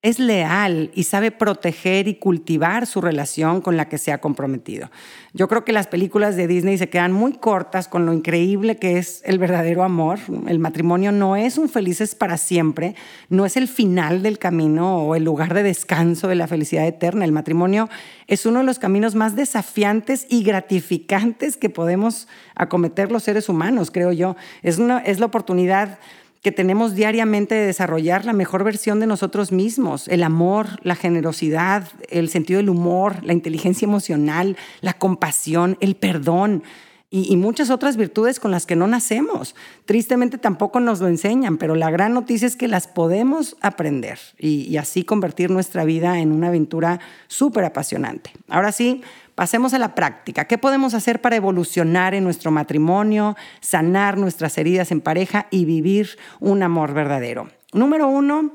es 0.00 0.20
leal 0.20 0.92
y 0.94 1.04
sabe 1.04 1.32
proteger 1.32 2.06
y 2.06 2.14
cultivar 2.14 2.86
su 2.86 3.00
relación 3.00 3.60
con 3.60 3.76
la 3.76 3.88
que 3.88 3.98
se 3.98 4.12
ha 4.12 4.20
comprometido. 4.20 4.92
Yo 5.32 5.48
creo 5.48 5.64
que 5.64 5.72
las 5.72 5.88
películas 5.88 6.36
de 6.36 6.46
Disney 6.46 6.78
se 6.78 6.88
quedan 6.88 7.10
muy 7.10 7.32
cortas 7.32 7.88
con 7.88 8.06
lo 8.06 8.12
increíble 8.12 8.76
que 8.76 8.98
es 8.98 9.22
el 9.24 9.40
verdadero 9.40 9.82
amor. 9.82 10.20
El 10.46 10.60
matrimonio 10.60 11.10
no 11.10 11.34
es 11.34 11.58
un 11.58 11.68
felices 11.68 12.14
para 12.14 12.36
siempre, 12.36 12.94
no 13.28 13.44
es 13.44 13.56
el 13.56 13.66
final 13.66 14.22
del 14.22 14.38
camino 14.38 14.98
o 14.98 15.16
el 15.16 15.24
lugar 15.24 15.52
de 15.52 15.64
descanso 15.64 16.28
de 16.28 16.36
la 16.36 16.46
felicidad 16.46 16.86
eterna. 16.86 17.24
El 17.24 17.32
matrimonio 17.32 17.88
es 18.28 18.46
uno 18.46 18.60
de 18.60 18.66
los 18.66 18.78
caminos 18.78 19.16
más 19.16 19.34
desafiantes 19.34 20.26
y 20.30 20.44
gratificantes 20.44 21.56
que 21.56 21.70
podemos 21.70 22.28
acometer 22.54 23.10
los 23.10 23.24
seres 23.24 23.48
humanos, 23.48 23.90
creo 23.90 24.12
yo. 24.12 24.36
Es, 24.62 24.78
es 25.04 25.18
la 25.18 25.26
oportunidad 25.26 25.98
que 26.42 26.52
tenemos 26.52 26.94
diariamente 26.94 27.54
de 27.54 27.66
desarrollar 27.66 28.24
la 28.24 28.32
mejor 28.32 28.64
versión 28.64 29.00
de 29.00 29.06
nosotros 29.06 29.52
mismos, 29.52 30.08
el 30.08 30.22
amor, 30.22 30.78
la 30.82 30.94
generosidad, 30.94 31.88
el 32.08 32.28
sentido 32.28 32.58
del 32.58 32.70
humor, 32.70 33.24
la 33.24 33.32
inteligencia 33.32 33.86
emocional, 33.86 34.56
la 34.80 34.94
compasión, 34.94 35.76
el 35.80 35.96
perdón 35.96 36.62
y, 37.10 37.36
muchas 37.38 37.70
otras 37.70 37.96
virtudes 37.96 38.38
con 38.38 38.50
las 38.50 38.66
que 38.66 38.76
no 38.76 38.86
nacemos. 38.86 39.54
Tristemente 39.86 40.36
tampoco 40.36 40.78
nos 40.78 41.00
lo 41.00 41.08
enseñan, 41.08 41.56
pero 41.56 41.74
la 41.74 41.90
gran 41.90 42.12
noticia 42.12 42.46
es 42.46 42.54
que 42.54 42.68
las 42.68 42.86
podemos 42.86 43.56
aprender 43.62 44.18
y, 44.38 44.64
y 44.64 44.76
así 44.76 45.04
convertir 45.04 45.50
nuestra 45.50 45.84
vida 45.84 46.20
en 46.20 46.32
una 46.32 46.48
aventura 46.48 47.00
súper 47.26 47.64
apasionante. 47.64 48.32
Ahora 48.48 48.72
sí, 48.72 49.00
Pasemos 49.38 49.72
a 49.72 49.78
la 49.78 49.94
práctica. 49.94 50.46
¿Qué 50.46 50.58
podemos 50.58 50.94
hacer 50.94 51.20
para 51.20 51.36
evolucionar 51.36 52.12
en 52.12 52.24
nuestro 52.24 52.50
matrimonio, 52.50 53.36
sanar 53.60 54.18
nuestras 54.18 54.58
heridas 54.58 54.90
en 54.90 55.00
pareja 55.00 55.46
y 55.52 55.64
vivir 55.64 56.18
un 56.40 56.64
amor 56.64 56.92
verdadero? 56.92 57.48
Número 57.72 58.08
uno, 58.08 58.52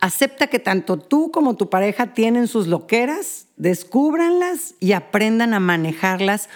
acepta 0.00 0.48
que 0.48 0.58
tanto 0.58 0.98
tú 0.98 1.30
como 1.30 1.54
tu 1.54 1.70
pareja 1.70 2.12
tienen 2.12 2.48
sus 2.48 2.66
loqueras, 2.66 3.46
descúbranlas 3.56 4.74
y 4.80 4.94
aprendan 4.94 5.54
a 5.54 5.60
manejarlas 5.60 6.48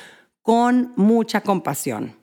con 0.42 0.92
mucha 0.96 1.42
compasión. 1.42 2.16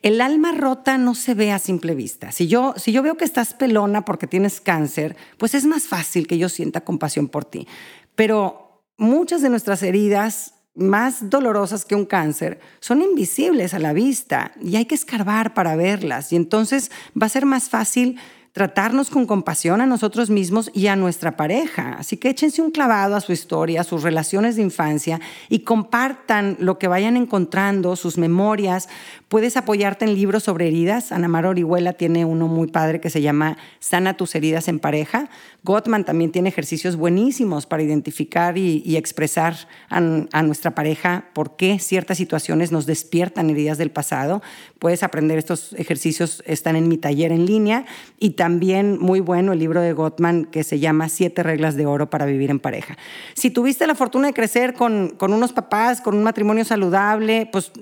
El 0.00 0.22
alma 0.22 0.52
rota 0.52 0.96
no 0.96 1.14
se 1.14 1.34
ve 1.34 1.52
a 1.52 1.58
simple 1.58 1.94
vista. 1.94 2.32
Si 2.32 2.48
yo, 2.48 2.72
si 2.78 2.92
yo 2.92 3.02
veo 3.02 3.18
que 3.18 3.26
estás 3.26 3.52
pelona 3.52 4.06
porque 4.06 4.26
tienes 4.26 4.62
cáncer, 4.62 5.18
pues 5.36 5.54
es 5.54 5.66
más 5.66 5.82
fácil 5.82 6.26
que 6.26 6.38
yo 6.38 6.48
sienta 6.48 6.80
compasión 6.80 7.28
por 7.28 7.44
ti. 7.44 7.68
Pero 8.14 8.65
muchas 8.96 9.42
de 9.42 9.50
nuestras 9.50 9.82
heridas 9.82 10.54
más 10.74 11.30
dolorosas 11.30 11.84
que 11.84 11.94
un 11.94 12.04
cáncer 12.04 12.60
son 12.80 13.00
invisibles 13.00 13.72
a 13.72 13.78
la 13.78 13.92
vista 13.92 14.52
y 14.60 14.76
hay 14.76 14.84
que 14.84 14.94
escarbar 14.94 15.54
para 15.54 15.74
verlas. 15.74 16.32
Y 16.32 16.36
entonces 16.36 16.90
va 17.20 17.26
a 17.26 17.30
ser 17.30 17.46
más 17.46 17.70
fácil 17.70 18.18
tratarnos 18.56 19.10
con 19.10 19.26
compasión 19.26 19.82
a 19.82 19.86
nosotros 19.86 20.30
mismos 20.30 20.70
y 20.72 20.86
a 20.86 20.96
nuestra 20.96 21.36
pareja. 21.36 21.94
Así 21.98 22.16
que 22.16 22.30
échense 22.30 22.62
un 22.62 22.70
clavado 22.70 23.14
a 23.14 23.20
su 23.20 23.32
historia, 23.32 23.82
a 23.82 23.84
sus 23.84 24.02
relaciones 24.02 24.56
de 24.56 24.62
infancia 24.62 25.20
y 25.50 25.58
compartan 25.58 26.56
lo 26.58 26.78
que 26.78 26.88
vayan 26.88 27.18
encontrando, 27.18 27.96
sus 27.96 28.16
memorias. 28.16 28.88
Puedes 29.28 29.58
apoyarte 29.58 30.06
en 30.06 30.14
libros 30.14 30.44
sobre 30.44 30.68
heridas. 30.68 31.12
Ana 31.12 31.28
Mar 31.28 31.44
Orihuela 31.44 31.92
tiene 31.92 32.24
uno 32.24 32.48
muy 32.48 32.68
padre 32.68 32.98
que 32.98 33.10
se 33.10 33.20
llama 33.20 33.58
Sana 33.78 34.16
tus 34.16 34.34
heridas 34.34 34.68
en 34.68 34.78
pareja. 34.78 35.28
Gottman 35.62 36.04
también 36.06 36.32
tiene 36.32 36.48
ejercicios 36.48 36.96
buenísimos 36.96 37.66
para 37.66 37.82
identificar 37.82 38.56
y, 38.56 38.96
expresar 38.96 39.54
a, 39.90 39.98
a 39.98 40.42
nuestra 40.42 40.74
pareja 40.74 41.26
por 41.34 41.56
qué 41.56 41.78
ciertas 41.78 42.16
situaciones 42.16 42.72
nos 42.72 42.86
despiertan 42.86 43.50
heridas 43.50 43.76
del 43.76 43.90
pasado. 43.90 44.40
Puedes 44.78 45.02
aprender 45.02 45.36
estos 45.36 45.74
ejercicios, 45.74 46.42
están 46.46 46.76
en 46.76 46.88
mi 46.88 46.96
taller 46.96 47.32
en 47.32 47.44
línea 47.44 47.84
y 48.18 48.30
también 48.30 48.45
muy 48.48 49.20
bueno 49.20 49.52
el 49.52 49.58
libro 49.58 49.80
de 49.80 49.92
Gottman 49.92 50.44
que 50.46 50.64
se 50.64 50.78
llama 50.78 51.08
Siete 51.08 51.42
reglas 51.42 51.76
de 51.76 51.86
oro 51.86 52.10
para 52.10 52.26
vivir 52.26 52.50
en 52.50 52.60
pareja. 52.60 52.96
Si 53.34 53.50
tuviste 53.50 53.86
la 53.86 53.94
fortuna 53.94 54.28
de 54.28 54.34
crecer 54.34 54.74
con, 54.74 55.10
con 55.10 55.32
unos 55.32 55.52
papás, 55.52 56.00
con 56.00 56.14
un 56.14 56.22
matrimonio 56.22 56.64
saludable, 56.64 57.48
pues 57.50 57.72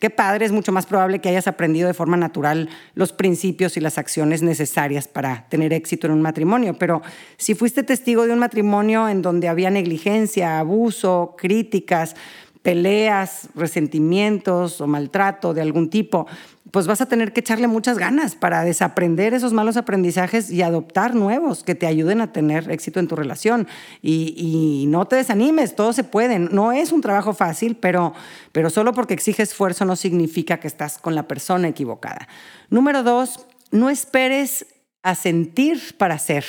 qué 0.00 0.10
padre, 0.10 0.44
es 0.44 0.52
mucho 0.52 0.72
más 0.72 0.86
probable 0.86 1.20
que 1.20 1.28
hayas 1.28 1.46
aprendido 1.46 1.86
de 1.86 1.94
forma 1.94 2.16
natural 2.16 2.68
los 2.94 3.12
principios 3.12 3.76
y 3.76 3.80
las 3.80 3.98
acciones 3.98 4.42
necesarias 4.42 5.08
para 5.08 5.46
tener 5.48 5.72
éxito 5.72 6.06
en 6.06 6.12
un 6.12 6.22
matrimonio. 6.22 6.74
Pero 6.78 7.02
si 7.36 7.54
fuiste 7.54 7.82
testigo 7.82 8.26
de 8.26 8.32
un 8.32 8.38
matrimonio 8.38 9.08
en 9.08 9.22
donde 9.22 9.48
había 9.48 9.70
negligencia, 9.70 10.58
abuso, 10.58 11.34
críticas, 11.38 12.16
peleas, 12.62 13.48
resentimientos 13.54 14.80
o 14.80 14.86
maltrato 14.86 15.52
de 15.52 15.60
algún 15.60 15.90
tipo, 15.90 16.26
pues 16.74 16.88
vas 16.88 17.00
a 17.00 17.06
tener 17.06 17.32
que 17.32 17.38
echarle 17.38 17.68
muchas 17.68 17.98
ganas 17.98 18.34
para 18.34 18.64
desaprender 18.64 19.32
esos 19.32 19.52
malos 19.52 19.76
aprendizajes 19.76 20.50
y 20.50 20.60
adoptar 20.60 21.14
nuevos 21.14 21.62
que 21.62 21.76
te 21.76 21.86
ayuden 21.86 22.20
a 22.20 22.32
tener 22.32 22.68
éxito 22.68 22.98
en 22.98 23.06
tu 23.06 23.14
relación. 23.14 23.68
Y, 24.02 24.86
no 24.88 25.06
te 25.06 25.14
desanimes, 25.14 25.76
todo 25.76 25.92
se 25.92 26.02
puede. 26.02 26.40
No 26.40 26.72
es 26.72 26.90
un 26.90 27.00
trabajo 27.00 27.32
fácil, 27.32 27.76
pero, 27.76 28.12
pero 28.50 28.70
solo 28.70 28.92
porque 28.92 29.14
exige 29.14 29.44
esfuerzo 29.44 29.84
no 29.84 29.94
significa 29.94 30.58
que 30.58 30.66
estás 30.66 30.98
con 30.98 31.14
la 31.14 31.28
persona 31.28 31.68
equivocada. 31.68 32.26
Número 32.70 33.04
dos, 33.04 33.46
no 33.70 33.88
esperes 33.88 34.66
a 35.04 35.14
sentir 35.14 35.96
para 35.96 36.18
ser 36.18 36.44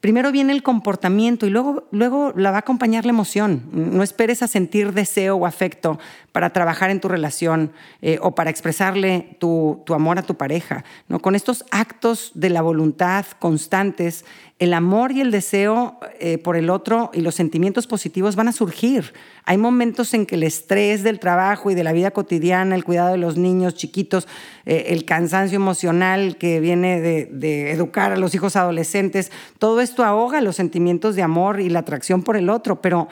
primero 0.00 0.30
viene 0.30 0.52
el 0.52 0.62
comportamiento 0.62 1.46
y 1.46 1.50
luego, 1.50 1.88
luego 1.90 2.32
la 2.36 2.50
va 2.50 2.58
a 2.58 2.60
acompañar 2.60 3.04
la 3.04 3.10
emoción. 3.10 3.68
No 3.72 4.02
esperes 4.02 4.42
a 4.42 4.48
sentir 4.48 4.92
deseo 4.92 5.36
o 5.36 5.46
afecto 5.46 5.98
para 6.32 6.50
trabajar 6.50 6.90
en 6.90 7.00
tu 7.00 7.08
relación 7.08 7.72
eh, 8.02 8.18
o 8.20 8.34
para 8.34 8.50
expresarle 8.50 9.36
tu, 9.40 9.82
tu, 9.86 9.94
amor 9.94 10.18
a 10.18 10.22
tu 10.22 10.36
pareja. 10.36 10.84
¿no? 11.08 11.20
Con 11.20 11.34
estos 11.34 11.64
actos 11.70 12.32
de 12.34 12.50
la 12.50 12.62
voluntad 12.62 13.26
constantes, 13.38 14.24
el 14.58 14.72
amor 14.72 15.12
y 15.12 15.20
el 15.20 15.30
deseo 15.30 15.98
eh, 16.18 16.38
por 16.38 16.56
el 16.56 16.70
otro 16.70 17.10
y 17.12 17.20
los 17.20 17.34
sentimientos 17.34 17.86
positivos 17.86 18.36
van 18.36 18.48
a 18.48 18.52
surgir. 18.52 19.12
Hay 19.44 19.58
momentos 19.58 20.14
en 20.14 20.24
que 20.24 20.36
el 20.36 20.44
estrés 20.44 21.02
del 21.02 21.20
trabajo 21.20 21.70
y 21.70 21.74
de 21.74 21.84
la 21.84 21.92
vida 21.92 22.10
cotidiana, 22.10 22.74
el 22.74 22.84
cuidado 22.84 23.10
de 23.10 23.18
los 23.18 23.36
niños 23.36 23.74
chiquitos, 23.74 24.26
eh, 24.64 24.86
el 24.88 25.04
cansancio 25.04 25.56
emocional 25.56 26.38
que 26.38 26.60
viene 26.60 27.02
de, 27.02 27.26
de, 27.26 27.70
educar 27.70 28.12
a 28.12 28.16
los 28.16 28.34
hijos 28.34 28.56
adolescentes, 28.56 29.30
todo 29.58 29.82
esto 29.82 30.04
ahoga 30.04 30.40
los 30.40 30.56
sentimientos 30.56 31.16
de 31.16 31.22
amor 31.22 31.60
y 31.60 31.68
la 31.68 31.80
atracción 31.80 32.22
por 32.22 32.38
el 32.38 32.48
otro, 32.48 32.80
pero 32.80 33.08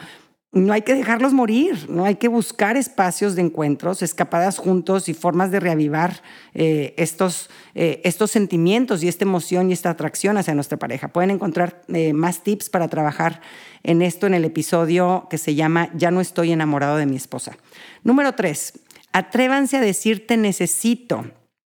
no 0.55 0.73
hay 0.73 0.83
que 0.83 0.95
dejarlos 0.95 1.33
morir, 1.33 1.90
no 1.90 2.05
hay 2.05 2.14
que 2.14 2.29
buscar 2.29 2.77
espacios 2.77 3.35
de 3.35 3.43
encuentros, 3.43 4.03
escapadas 4.03 4.59
juntos 4.59 5.09
y 5.09 5.14
formas 5.14 5.51
de 5.51 5.61
reavivar 5.61 6.23
eh, 6.55 6.95
estos, 6.97 7.51
eh, 7.75 8.01
estos 8.05 8.31
sentimientos 8.31 9.03
y 9.03 9.09
esta 9.09 9.25
emoción 9.25 9.69
y 9.69 9.73
esta 9.73 9.90
atracción 9.90 10.38
hacia 10.38 10.55
nuestra 10.55 10.79
pareja. 10.79 11.09
Pueden 11.09 11.33
encontrar 11.33 11.83
eh, 11.88 12.12
más 12.12 12.43
tips 12.43 12.71
para 12.71 12.88
trabajar 12.88 13.40
en 13.83 14.01
esto 14.01 14.27
en 14.27 14.35
el 14.35 14.45
episodio 14.45 15.27
que 15.29 15.38
se 15.38 15.57
llama 15.57 15.90
Ya 15.95 16.11
no 16.11 16.21
estoy 16.21 16.53
enamorado 16.53 16.97
de 16.97 17.07
mi 17.07 17.17
esposa. 17.17 17.57
Número 18.05 18.33
tres, 18.33 18.81
atrévanse 19.12 19.77
a 19.77 19.81
decirte 19.81 20.37
necesito. 20.37 21.25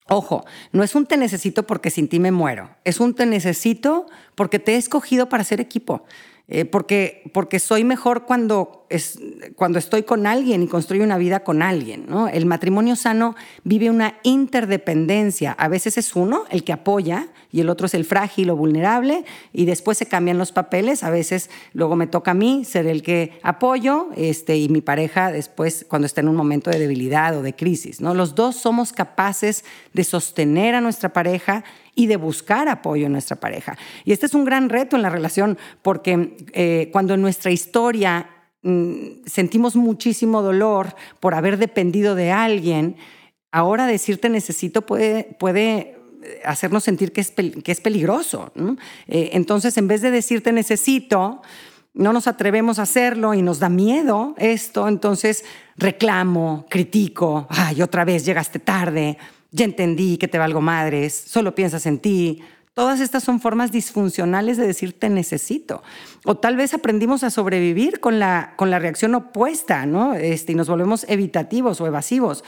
Ojo, 0.09 0.45
no 0.71 0.83
es 0.83 0.95
un 0.95 1.05
te 1.05 1.17
necesito 1.17 1.67
porque 1.67 1.89
sin 1.89 2.07
ti 2.07 2.19
me 2.19 2.31
muero, 2.31 2.69
es 2.85 3.01
un 3.01 3.13
te 3.13 3.25
necesito 3.25 4.05
porque 4.35 4.59
te 4.59 4.75
he 4.75 4.77
escogido 4.77 5.27
para 5.27 5.43
ser 5.43 5.59
equipo. 5.59 6.05
Eh, 6.49 6.63
porque, 6.63 7.29
porque 7.33 7.59
soy 7.59 7.83
mejor 7.83 8.25
cuando, 8.25 8.85
es, 8.89 9.19
cuando 9.55 9.79
estoy 9.79 10.03
con 10.03 10.27
alguien 10.27 10.63
y 10.63 10.67
construyo 10.67 11.03
una 11.03 11.17
vida 11.17 11.41
con 11.41 11.61
alguien. 11.61 12.05
¿no? 12.07 12.27
El 12.27 12.45
matrimonio 12.45 12.95
sano 12.95 13.35
vive 13.63 13.89
una 13.89 14.15
interdependencia. 14.23 15.51
A 15.53 15.67
veces 15.67 15.97
es 15.97 16.15
uno 16.15 16.43
el 16.49 16.63
que 16.63 16.73
apoya 16.73 17.27
y 17.51 17.61
el 17.61 17.69
otro 17.69 17.87
es 17.87 17.93
el 17.93 18.05
frágil 18.05 18.49
o 18.49 18.55
vulnerable 18.55 19.25
y 19.53 19.65
después 19.65 19.97
se 19.97 20.05
cambian 20.05 20.37
los 20.37 20.51
papeles. 20.51 21.03
A 21.03 21.09
veces 21.09 21.49
luego 21.73 21.95
me 21.95 22.07
toca 22.07 22.31
a 22.31 22.33
mí 22.33 22.65
ser 22.65 22.87
el 22.87 23.03
que 23.03 23.39
apoyo 23.43 24.09
este, 24.15 24.57
y 24.57 24.69
mi 24.69 24.81
pareja 24.81 25.31
después 25.31 25.85
cuando 25.87 26.05
está 26.05 26.21
en 26.21 26.29
un 26.29 26.35
momento 26.35 26.69
de 26.69 26.79
debilidad 26.79 27.37
o 27.37 27.41
de 27.41 27.55
crisis. 27.55 28.01
¿no? 28.01 28.13
Los 28.13 28.35
dos 28.35 28.55
somos 28.55 28.93
capaces 28.93 29.65
de 29.93 30.03
sostener 30.03 30.75
a 30.75 30.81
nuestra 30.81 31.13
pareja 31.13 31.63
y 31.95 32.05
de 32.05 32.15
buscar 32.15 32.69
apoyo 32.69 33.07
en 33.07 33.11
nuestra 33.11 33.37
pareja. 33.37 33.75
Y 34.05 34.11
este 34.11 34.27
es 34.27 34.35
un 34.35 34.45
gran 34.45 34.69
reto 34.69 34.95
en 34.95 35.01
la 35.01 35.09
relación 35.09 35.57
porque 35.81 36.37
eh, 36.53 36.89
cuando 36.93 37.17
nuestra 37.17 37.49
historia 37.49 38.29
mm, 38.67 39.25
sentimos 39.25 39.75
muchísimo 39.75 40.41
dolor 40.41 40.95
por 41.19 41.33
haber 41.33 41.57
dependido 41.57 42.15
de 42.15 42.31
alguien, 42.31 42.95
ahora 43.51 43.87
decirte 43.87 44.29
necesito 44.29 44.85
puede, 44.85 45.35
puede 45.39 45.97
hacernos 46.43 46.83
sentir 46.83 47.11
que 47.11 47.21
es, 47.21 47.31
que 47.31 47.71
es 47.71 47.81
peligroso. 47.81 48.51
Eh, 49.07 49.29
entonces, 49.33 49.77
en 49.77 49.87
vez 49.87 50.01
de 50.01 50.11
decirte 50.11 50.51
necesito, 50.51 51.41
no 51.93 52.13
nos 52.13 52.27
atrevemos 52.27 52.79
a 52.79 52.83
hacerlo 52.83 53.33
y 53.33 53.41
nos 53.41 53.59
da 53.59 53.69
miedo 53.69 54.35
esto, 54.37 54.87
entonces 54.87 55.43
reclamo, 55.75 56.65
critico, 56.69 57.47
ay, 57.49 57.81
otra 57.81 58.05
vez 58.05 58.25
llegaste 58.25 58.59
tarde, 58.59 59.17
ya 59.51 59.65
entendí 59.65 60.17
que 60.17 60.27
te 60.27 60.37
valgo 60.37 60.61
madres, 60.61 61.13
solo 61.13 61.55
piensas 61.55 61.85
en 61.85 61.99
ti. 61.99 62.41
Todas 62.77 62.99
estas 62.99 63.23
son 63.23 63.39
formas 63.39 63.71
disfuncionales 63.71 64.55
de 64.55 64.67
decir 64.67 64.99
te 64.99 65.09
necesito. 65.09 65.81
O 66.25 66.37
tal 66.37 66.55
vez 66.55 66.75
aprendimos 66.75 67.23
a 67.23 67.31
sobrevivir 67.31 67.99
con 67.99 68.19
la, 68.19 68.53
con 68.55 68.69
la 68.69 68.77
reacción 68.77 69.15
opuesta, 69.15 69.87
¿no? 69.87 70.13
Este, 70.13 70.51
y 70.51 70.55
nos 70.55 70.69
volvemos 70.69 71.03
evitativos 71.09 71.81
o 71.81 71.87
evasivos. 71.87 72.43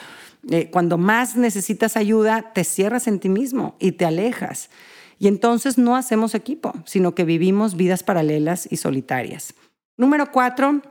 Eh, 0.52 0.70
cuando 0.70 1.00
más 1.00 1.36
necesitas 1.36 1.98
ayuda, 1.98 2.54
te 2.54 2.64
cierras 2.64 3.08
en 3.08 3.20
ti 3.20 3.28
mismo 3.28 3.76
y 3.80 3.94
te 3.94 4.06
alejas. 4.06 4.70
Y 5.18 5.30
entonces 5.30 5.80
no 5.80 5.96
hacemos 5.96 6.36
equipo, 6.36 6.76
sino 6.86 7.16
que 7.16 7.26
vivimos 7.26 7.76
vidas 7.76 8.04
paralelas 8.04 8.68
y 8.72 8.78
solitarias. 8.78 9.56
Número 9.98 10.32
cuatro, 10.32 10.84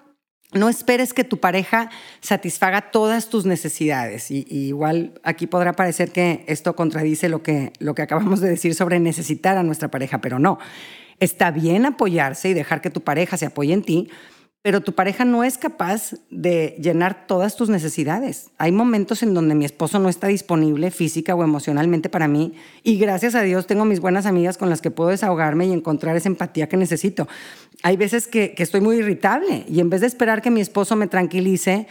no 0.53 0.69
esperes 0.69 1.13
que 1.13 1.25
tu 1.25 1.39
pareja 1.39 1.91
satisfaga 2.21 2.91
todas 2.91 3.29
tus 3.29 3.45
necesidades. 3.45 4.31
Y, 4.31 4.47
igual 4.49 5.21
aquí 5.23 5.47
podrá 5.47 5.75
parecer 5.75 6.11
que 6.11 6.45
esto 6.47 6.75
contradice 6.75 7.29
lo 7.29 7.43
que, 7.43 7.73
lo 7.79 7.95
que 7.95 8.03
acabamos 8.03 8.41
de 8.41 8.49
decir 8.49 8.75
sobre 8.75 8.99
necesitar 9.01 9.59
a 9.59 9.63
nuestra 9.63 9.91
pareja, 9.91 10.21
pero 10.21 10.39
no. 10.39 10.59
Está 11.21 11.51
bien 11.51 11.85
apoyarse 11.85 12.49
y 12.49 12.55
dejar 12.55 12.81
que 12.81 12.91
tu 12.91 13.03
pareja 13.03 13.37
se 13.37 13.47
apoye 13.47 13.75
en 13.75 13.83
ti, 13.83 14.09
pero 14.63 14.81
tu 14.81 14.93
pareja 14.93 15.25
no 15.25 15.45
es 15.45 15.57
capaz 15.57 16.15
de 16.31 16.77
llenar 16.81 17.27
todas 17.27 17.57
tus 17.57 17.69
necesidades. 17.69 18.51
Hay 18.59 18.73
momentos 18.73 19.23
en 19.23 19.33
donde 19.33 19.55
mi 19.55 19.65
esposo 19.65 19.99
no 20.01 20.09
está 20.09 20.27
disponible 20.27 20.91
física 20.91 21.35
o 21.35 21.45
emocionalmente 21.45 22.09
para 22.09 22.27
mí 22.27 22.55
y 22.83 22.99
gracias 22.99 23.35
a 23.35 23.43
Dios 23.43 23.67
tengo 23.67 23.85
mis 23.85 24.01
buenas 24.01 24.27
amigas 24.27 24.59
con 24.59 24.69
las 24.69 24.81
que 24.81 24.91
puedo 24.91 25.11
desahogarme 25.11 25.67
y 25.67 25.73
encontrar 25.73 26.17
esa 26.17 26.29
empatía 26.29 26.69
que 26.69 26.77
necesito. 26.77 27.29
Hay 27.85 27.97
veces 27.97 28.27
que, 28.27 28.55
que 28.55 28.65
estoy 28.65 28.81
muy 28.81 28.97
irritable 28.97 29.65
y 29.69 29.79
en 29.79 29.91
vez 29.91 30.01
de 30.01 30.09
esperar 30.09 30.43
que 30.43 30.51
mi 30.51 30.61
esposo 30.61 30.97
me 30.97 31.07
tranquilice, 31.07 31.87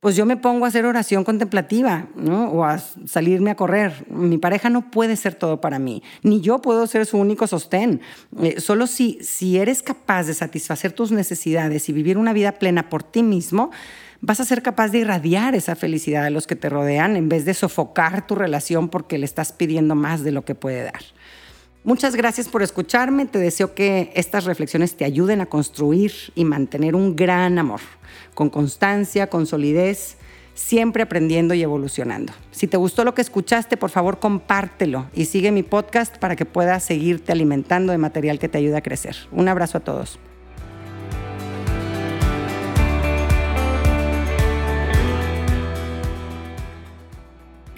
pues 0.00 0.16
yo 0.16 0.24
me 0.24 0.38
pongo 0.38 0.64
a 0.64 0.68
hacer 0.68 0.86
oración 0.86 1.24
contemplativa, 1.24 2.08
¿no? 2.16 2.50
O 2.50 2.64
a 2.64 2.78
salirme 2.78 3.50
a 3.50 3.54
correr. 3.54 4.06
Mi 4.08 4.38
pareja 4.38 4.70
no 4.70 4.90
puede 4.90 5.14
ser 5.14 5.34
todo 5.34 5.60
para 5.60 5.78
mí, 5.78 6.02
ni 6.22 6.40
yo 6.40 6.60
puedo 6.62 6.86
ser 6.86 7.04
su 7.04 7.18
único 7.18 7.46
sostén. 7.46 8.00
Eh, 8.42 8.60
solo 8.60 8.86
si, 8.86 9.18
si 9.20 9.58
eres 9.58 9.82
capaz 9.82 10.24
de 10.24 10.34
satisfacer 10.34 10.92
tus 10.92 11.12
necesidades 11.12 11.88
y 11.90 11.92
vivir 11.92 12.16
una 12.16 12.32
vida 12.32 12.52
plena 12.52 12.88
por 12.88 13.02
ti 13.02 13.22
mismo, 13.22 13.70
vas 14.22 14.40
a 14.40 14.44
ser 14.44 14.62
capaz 14.62 14.88
de 14.88 14.98
irradiar 14.98 15.54
esa 15.54 15.76
felicidad 15.76 16.24
a 16.24 16.30
los 16.30 16.46
que 16.46 16.56
te 16.56 16.70
rodean 16.70 17.16
en 17.16 17.28
vez 17.28 17.44
de 17.44 17.52
sofocar 17.52 18.26
tu 18.26 18.34
relación 18.34 18.88
porque 18.88 19.18
le 19.18 19.26
estás 19.26 19.52
pidiendo 19.52 19.94
más 19.94 20.24
de 20.24 20.32
lo 20.32 20.46
que 20.46 20.54
puede 20.54 20.82
dar. 20.82 21.02
Muchas 21.82 22.14
gracias 22.14 22.48
por 22.48 22.62
escucharme. 22.62 23.24
Te 23.24 23.38
deseo 23.38 23.74
que 23.74 24.12
estas 24.14 24.44
reflexiones 24.44 24.96
te 24.96 25.06
ayuden 25.06 25.40
a 25.40 25.46
construir 25.46 26.12
y 26.34 26.44
mantener 26.44 26.94
un 26.94 27.16
gran 27.16 27.58
amor, 27.58 27.80
con 28.34 28.50
constancia, 28.50 29.28
con 29.28 29.46
solidez, 29.46 30.18
siempre 30.52 31.02
aprendiendo 31.02 31.54
y 31.54 31.62
evolucionando. 31.62 32.34
Si 32.50 32.66
te 32.66 32.76
gustó 32.76 33.02
lo 33.02 33.14
que 33.14 33.22
escuchaste, 33.22 33.78
por 33.78 33.88
favor 33.88 34.18
compártelo 34.18 35.06
y 35.14 35.24
sigue 35.24 35.52
mi 35.52 35.62
podcast 35.62 36.18
para 36.18 36.36
que 36.36 36.44
puedas 36.44 36.84
seguirte 36.84 37.32
alimentando 37.32 37.92
de 37.92 37.98
material 37.98 38.38
que 38.38 38.50
te 38.50 38.58
ayude 38.58 38.76
a 38.76 38.82
crecer. 38.82 39.16
Un 39.32 39.48
abrazo 39.48 39.78
a 39.78 39.80
todos. 39.80 40.18